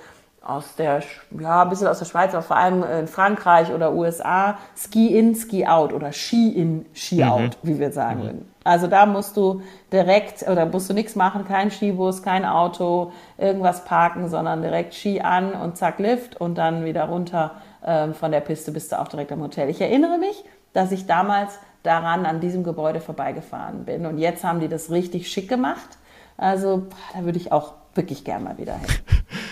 aus 0.45 0.75
der, 0.75 1.01
ja, 1.39 1.63
ein 1.63 1.69
bisschen 1.69 1.87
aus 1.87 1.99
der 1.99 2.05
Schweiz, 2.05 2.33
aber 2.33 2.43
vor 2.43 2.57
allem 2.57 2.83
in 2.83 3.07
Frankreich 3.07 3.71
oder 3.71 3.93
USA, 3.93 4.57
Ski 4.75 5.17
in, 5.17 5.35
Ski 5.35 5.65
out 5.65 5.93
oder 5.93 6.11
Ski 6.11 6.49
in, 6.49 6.85
Ski 6.93 7.23
out, 7.23 7.57
wie 7.63 7.79
wir 7.79 7.91
sagen 7.91 8.23
würden. 8.23 8.53
Also 8.65 8.87
da 8.87 9.05
musst 9.05 9.37
du 9.37 9.61
direkt, 9.91 10.47
oder 10.47 10.65
musst 10.65 10.89
du 10.89 10.93
nichts 10.93 11.15
machen, 11.15 11.45
kein 11.45 11.71
Skibus, 11.71 12.23
kein 12.23 12.45
Auto, 12.45 13.11
irgendwas 13.37 13.85
parken, 13.85 14.27
sondern 14.27 14.61
direkt 14.61 14.93
Ski 14.93 15.21
an 15.21 15.53
und 15.53 15.77
zack, 15.77 15.99
Lift 15.99 16.39
und 16.39 16.57
dann 16.57 16.83
wieder 16.83 17.05
runter 17.05 17.51
ähm, 17.85 18.13
von 18.13 18.31
der 18.31 18.41
Piste 18.41 18.71
bist 18.71 18.91
du 18.91 18.99
auch 18.99 19.07
direkt 19.07 19.31
am 19.31 19.41
Hotel. 19.41 19.69
Ich 19.69 19.79
erinnere 19.79 20.17
mich, 20.17 20.43
dass 20.73 20.91
ich 20.91 21.05
damals 21.05 21.59
daran 21.83 22.25
an 22.25 22.39
diesem 22.39 22.63
Gebäude 22.63 22.99
vorbeigefahren 22.99 23.85
bin 23.85 24.05
und 24.05 24.17
jetzt 24.17 24.43
haben 24.43 24.59
die 24.59 24.69
das 24.69 24.91
richtig 24.91 25.29
schick 25.29 25.47
gemacht. 25.47 25.97
Also 26.35 26.87
da 27.13 27.23
würde 27.23 27.37
ich 27.37 27.51
auch 27.51 27.73
wirklich 27.95 28.23
gern 28.23 28.43
mal 28.43 28.57
wieder 28.57 28.75
hin. 28.75 28.89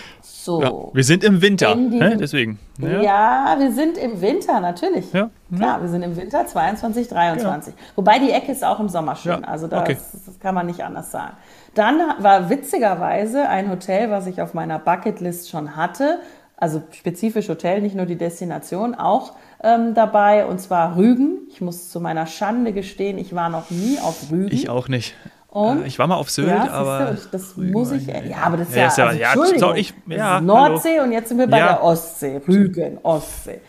So. 0.44 0.62
Ja, 0.62 0.72
wir 0.92 1.04
sind 1.04 1.22
im 1.24 1.40
Winter, 1.40 1.72
In 1.72 1.90
ne? 1.90 1.98
diesem- 2.00 2.18
deswegen. 2.18 2.58
Ja. 2.78 3.56
wir 3.58 3.72
sind 3.72 3.96
im 3.96 4.20
Winter, 4.20 4.60
natürlich. 4.60 5.12
Ja, 5.12 5.30
Klar, 5.54 5.80
wir 5.82 5.88
sind 5.88 6.02
im 6.02 6.16
Winter 6.16 6.46
22, 6.46 7.08
23. 7.08 7.74
Wobei 7.96 8.18
die 8.18 8.30
Ecke 8.30 8.50
ist 8.52 8.64
auch 8.64 8.80
im 8.80 8.88
Sommer 8.88 9.14
schön. 9.16 9.42
Ja, 9.42 9.48
Also 9.48 9.68
das, 9.68 9.80
okay. 9.80 9.96
das 10.26 10.38
kann 10.40 10.54
man 10.54 10.66
nicht 10.66 10.82
anders 10.82 11.10
sagen. 11.12 11.34
Dann 11.74 11.98
war 12.18 12.50
witzigerweise 12.50 13.48
ein 13.48 13.70
Hotel, 13.70 14.10
was 14.10 14.26
ich 14.26 14.40
auf 14.42 14.54
meiner 14.54 14.78
Bucketlist 14.78 15.48
schon 15.50 15.76
hatte, 15.76 16.18
also 16.56 16.82
spezifisch 16.92 17.48
Hotel, 17.48 17.80
nicht 17.80 17.94
nur 17.96 18.06
die 18.06 18.16
Destination, 18.16 18.94
auch 18.94 19.32
ähm, 19.64 19.94
dabei, 19.94 20.46
und 20.46 20.60
zwar 20.60 20.96
Rügen. 20.96 21.38
Ich 21.50 21.60
muss 21.60 21.90
zu 21.90 22.00
meiner 22.00 22.26
Schande 22.26 22.72
gestehen, 22.72 23.18
ich 23.18 23.34
war 23.34 23.48
noch 23.48 23.70
nie 23.70 23.98
auf 24.00 24.30
Rügen. 24.30 24.48
Ich 24.54 24.68
auch 24.68 24.88
nicht. 24.88 25.14
Und? 25.52 25.82
Äh, 25.82 25.86
Ich 25.86 25.98
war 25.98 26.06
mal 26.06 26.16
auf 26.16 26.30
Sylt, 26.30 26.48
Ja, 26.48 26.70
aber. 26.70 27.10
und 27.10 27.28
das 27.32 27.56
Rügen 27.56 27.72
muss 27.72 27.92
ich. 27.92 28.06
Ja, 28.06 28.14
aber 28.44 28.56
das 28.56 28.68
ist 28.70 28.74
Ja, 28.74 28.82
ja. 28.82 28.88
also, 29.06 29.18
ja, 29.20 29.32
Entschuldigung, 29.32 29.74
ich- 29.76 29.94
ja, 30.06 30.40
Nordsee 30.40 31.00
und 31.00 31.12
jetzt 31.12 31.28
sind 31.28 31.38
wir 31.38 31.46
bei 31.46 31.58
Ja. 31.58 31.66
der 31.74 31.84
Ostsee. 31.84 32.40
Rügen, 32.48 32.98
Ostsee. 33.02 33.60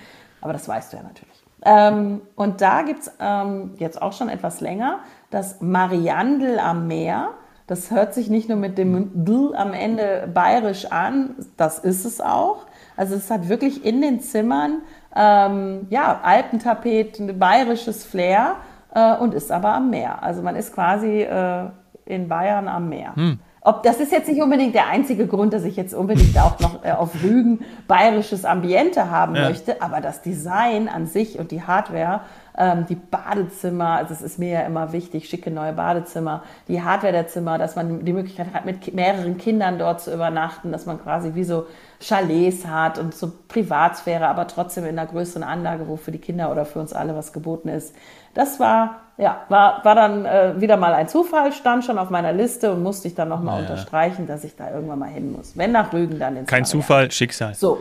Aber 0.42 0.54
das 0.54 0.68
weißt 0.68 0.94
du 0.94 0.98
ja 0.98 1.04
natürlich. 1.04 1.34
Ähm, 1.66 2.22
und 2.36 2.62
da 2.62 2.82
gibt 2.84 3.02
es 3.02 3.12
ähm, 3.20 3.72
jetzt 3.78 4.02
auch 4.02 4.14
schon 4.14 4.30
etwas 4.30 4.60
länger 4.62 5.00
das 5.30 5.62
Mariandel 5.62 6.60
am 6.60 6.88
Meer. 6.88 7.30
Das 7.68 7.92
hört 7.92 8.14
sich 8.14 8.30
nicht 8.30 8.50
nur 8.50 8.58
mit 8.58 8.78
dem 8.78 9.10
D 9.26 9.56
am 9.56 9.74
Ende 9.74 10.30
bayerisch 10.34 10.86
an, 10.92 11.36
das 11.58 11.80
ist 11.80 12.04
es 12.06 12.20
auch. 12.22 12.66
Also 12.98 13.16
es 13.16 13.32
hat 13.32 13.48
wirklich 13.50 13.86
in 13.86 14.02
den 14.02 14.20
Zimmern 14.20 14.82
ähm, 15.16 15.88
ja, 15.90 16.20
Alpentapet, 16.24 17.20
ein 17.20 17.40
bayerisches 17.40 18.04
Flair 18.04 18.56
äh, 18.94 19.16
und 19.16 19.34
ist 19.34 19.52
aber 19.52 19.74
am 19.74 19.90
Meer. 19.90 20.24
Also 20.24 20.42
man 20.42 20.56
ist 20.56 20.74
quasi 20.74 21.22
äh, 21.22 21.66
in 22.06 22.28
Bayern 22.28 22.68
am 22.68 22.90
Meer. 22.90 23.16
Hm. 23.16 23.40
Ob, 23.66 23.82
das 23.84 24.02
ist 24.02 24.12
jetzt 24.12 24.28
nicht 24.28 24.42
unbedingt 24.42 24.76
der 24.76 24.88
einzige 24.88 25.26
Grund, 25.26 25.54
dass 25.54 25.64
ich 25.64 25.78
jetzt 25.78 25.94
unbedingt 25.94 26.38
auch 26.38 26.60
noch 26.60 26.84
äh, 26.84 26.92
auf 26.92 27.24
Rügen 27.24 27.62
bayerisches 27.88 28.44
Ambiente 28.44 29.10
haben 29.10 29.36
ja. 29.36 29.48
möchte, 29.48 29.82
aber 29.82 30.02
das 30.02 30.22
Design 30.22 30.90
an 30.90 31.06
sich 31.08 31.40
und 31.40 31.52
die 31.52 31.62
Hardware, 31.62 32.22
ähm, 32.58 32.86
die 32.90 32.96
Badezimmer, 32.96 33.92
also 33.92 34.14
es 34.14 34.22
ist 34.22 34.38
mir 34.38 34.50
ja 34.50 34.62
immer 34.62 34.92
wichtig, 34.92 35.30
schicke 35.30 35.50
neue 35.50 35.72
Badezimmer, 35.72 36.44
die 36.68 36.82
Hardware 36.82 37.14
der 37.14 37.28
Zimmer, 37.28 37.58
dass 37.58 37.78
man 37.78 38.04
die 38.04 38.12
Möglichkeit 38.12 38.48
hat, 38.54 38.66
mit 38.66 38.94
mehreren 38.94 39.38
Kindern 39.38 39.80
dort 39.80 40.02
zu 40.02 40.14
übernachten, 40.14 40.74
dass 40.74 40.86
man 40.86 41.02
quasi 41.02 41.34
wie 41.34 41.46
so 41.46 41.66
Chalets 42.04 42.68
hat 42.68 43.00
und 43.00 43.16
so 43.16 43.32
Privatsphäre, 43.48 44.28
aber 44.28 44.48
trotzdem 44.48 44.84
in 44.84 44.98
einer 44.98 45.08
größeren 45.08 45.44
Anlage, 45.44 45.88
wo 45.88 45.96
für 45.96 46.12
die 46.12 46.20
Kinder 46.20 46.52
oder 46.52 46.66
für 46.66 46.80
uns 46.80 46.94
alle 46.94 47.16
was 47.16 47.32
geboten 47.34 47.70
ist. 47.70 47.96
Das 48.34 48.60
war 48.60 49.04
ja, 49.18 49.46
war, 49.50 49.86
war 49.86 49.96
dann 49.96 50.26
äh, 50.26 50.60
wieder 50.60 50.78
mal 50.78 50.94
ein 50.94 51.08
Zufall, 51.08 51.52
stand 51.54 51.86
schon 51.86 51.98
auf 52.00 52.10
meiner 52.10 52.34
Liste 52.34 52.72
und 52.72 52.82
musste 52.82 53.08
ich 53.08 53.16
dann 53.16 53.30
nochmal 53.30 53.62
naja. 53.62 53.70
unterstreichen, 53.70 54.26
dass 54.26 54.44
ich 54.44 54.56
da 54.56 54.72
irgendwann 54.72 55.00
mal 55.00 55.10
hin 55.10 55.32
muss. 55.32 55.56
Wenn 55.56 55.72
nach 55.72 55.94
Rügen, 55.94 56.20
dann 56.20 56.36
ins 56.36 56.50
Kein 56.50 56.66
Zufall, 56.66 57.12
Schicksal. 57.12 57.54
So. 57.54 57.80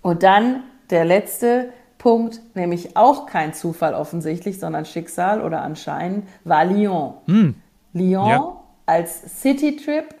Und 0.00 0.22
dann 0.22 0.62
der 0.90 1.04
letzte 1.04 1.70
Punkt, 1.98 2.40
nämlich 2.54 2.96
auch 2.96 3.26
kein 3.26 3.52
Zufall 3.52 3.94
offensichtlich, 3.94 4.60
sondern 4.60 4.84
Schicksal 4.84 5.40
oder 5.40 5.62
anscheinend, 5.62 6.28
war 6.44 6.64
Lyon. 6.64 7.14
Hm. 7.26 7.54
Lyon 7.92 8.28
ja. 8.28 8.56
als 8.86 9.40
Citytrip, 9.40 10.14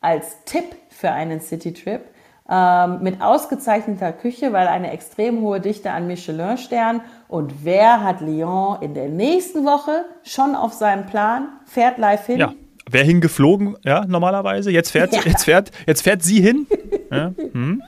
als 0.00 0.44
Tipp 0.44 0.64
für 0.90 1.10
einen 1.10 1.40
Citytrip 1.40 2.02
ähm, 2.48 3.02
mit 3.02 3.22
ausgezeichneter 3.22 4.12
Küche, 4.12 4.52
weil 4.52 4.66
eine 4.66 4.90
extrem 4.92 5.40
hohe 5.40 5.60
Dichte 5.60 5.90
an 5.90 6.06
Michelin-Sternen. 6.06 7.00
Und 7.26 7.64
wer 7.64 8.02
hat 8.02 8.20
Lyon 8.20 8.78
in 8.82 8.94
der 8.94 9.08
nächsten 9.08 9.64
Woche 9.64 10.04
schon 10.22 10.54
auf 10.54 10.72
seinem 10.72 11.06
Plan? 11.06 11.48
Fährt 11.64 11.98
live 11.98 12.26
hin? 12.26 12.38
Ja. 12.38 12.52
Wer 12.90 13.02
hingeflogen, 13.02 13.78
ja, 13.82 14.04
normalerweise. 14.04 14.70
Jetzt 14.70 14.90
fährt, 14.90 15.14
ja. 15.14 15.22
jetzt 15.24 15.44
fährt, 15.44 15.70
jetzt 15.86 16.02
fährt 16.02 16.22
sie 16.22 16.42
hin. 16.42 16.66
Ja. 17.10 17.32
Hm. 17.52 17.82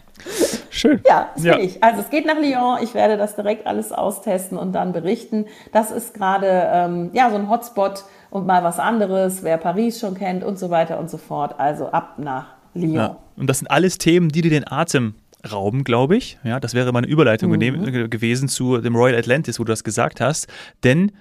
Schön. 0.71 1.01
Ja, 1.07 1.31
das 1.35 1.45
ja. 1.45 1.59
ich. 1.59 1.83
Also 1.83 2.01
es 2.01 2.11
geht 2.11 2.27
nach 2.27 2.39
Lyon. 2.39 2.79
Ich 2.83 2.95
werde 2.95 3.17
das 3.17 3.37
direkt 3.37 3.67
alles 3.67 3.93
austesten 3.93 4.57
und 4.57 4.73
dann 4.73 4.93
berichten. 4.93 5.47
Das 5.73 5.91
ist 5.91 6.15
gerade 6.15 6.47
ähm, 6.73 7.11
ja 7.13 7.29
so 7.31 7.37
ein 7.37 7.51
Hotspot 7.51 8.05
und 8.31 8.47
mal 8.47 8.63
was 8.65 8.79
anderes. 8.79 9.43
Wer 9.43 9.59
Paris 9.59 10.01
schon 10.01 10.15
kennt 10.15 10.45
und 10.45 10.59
so 10.59 10.71
weiter 10.71 10.99
und 10.99 11.11
so 11.11 11.19
fort. 11.19 11.59
Also 11.59 11.89
ab 11.89 12.15
nach 12.19 12.56
Lyon. 12.81 12.95
Ja. 12.95 13.19
Und 13.37 13.49
das 13.49 13.59
sind 13.59 13.71
alles 13.71 13.99
Themen, 13.99 14.29
die 14.31 14.43
dir 14.43 14.51
den 14.51 14.67
Atem 14.71 15.15
rauben, 15.51 15.85
glaube 15.85 16.17
ich. 16.17 16.39
Ja, 16.45 16.61
das 16.61 16.75
wäre 16.75 16.93
meine 16.93 17.07
Überleitung 17.07 17.51
mhm. 17.51 18.11
gewesen 18.11 18.49
zu 18.49 18.79
dem 18.79 18.97
Royal 18.97 19.17
Atlantis, 19.17 19.59
wo 19.59 19.65
du 19.65 19.73
das 19.73 19.85
gesagt 19.85 20.21
hast. 20.21 20.49
Denn, 20.85 21.13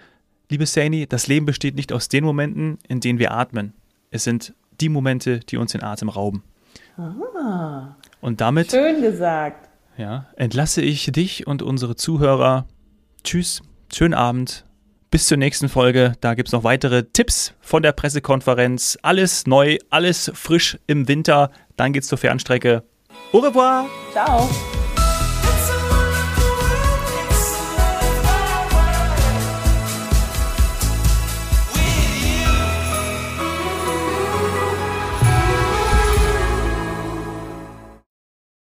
liebe 0.49 0.65
Saini, 0.65 1.07
das 1.07 1.27
Leben 1.27 1.45
besteht 1.45 1.75
nicht 1.75 1.93
aus 1.93 2.09
den 2.09 2.23
Momenten, 2.23 2.77
in 2.87 2.99
denen 2.99 3.19
wir 3.19 3.31
atmen. 3.31 3.73
Es 4.11 4.23
sind 4.23 4.53
die 4.81 4.89
Momente, 4.89 5.39
die 5.39 5.57
uns 5.57 5.71
den 5.71 5.83
Atem 5.83 6.09
rauben. 6.09 6.43
Ah, 6.97 7.95
und 8.21 8.41
damit. 8.41 8.71
Schön 8.71 9.01
gesagt. 9.01 9.69
Ja, 9.97 10.27
entlasse 10.35 10.81
ich 10.81 11.05
dich 11.11 11.47
und 11.47 11.61
unsere 11.61 11.95
Zuhörer. 11.95 12.65
Tschüss, 13.23 13.61
schönen 13.93 14.13
Abend. 14.13 14.65
Bis 15.15 15.27
zur 15.27 15.37
nächsten 15.37 15.69
Folge. 15.69 16.11
Da 16.19 16.33
gibt 16.33 16.49
es 16.49 16.51
noch 16.51 16.65
weitere 16.65 17.03
Tipps 17.03 17.53
von 17.61 17.81
der 17.81 17.93
Pressekonferenz. 17.93 18.97
Alles 19.01 19.47
neu, 19.47 19.77
alles 19.89 20.29
frisch 20.35 20.77
im 20.87 21.07
Winter. 21.07 21.51
Dann 21.77 21.93
geht's 21.93 22.09
zur 22.09 22.17
Fernstrecke. 22.17 22.83
Au 23.31 23.37
revoir. 23.37 23.85
Ciao. 24.11 24.49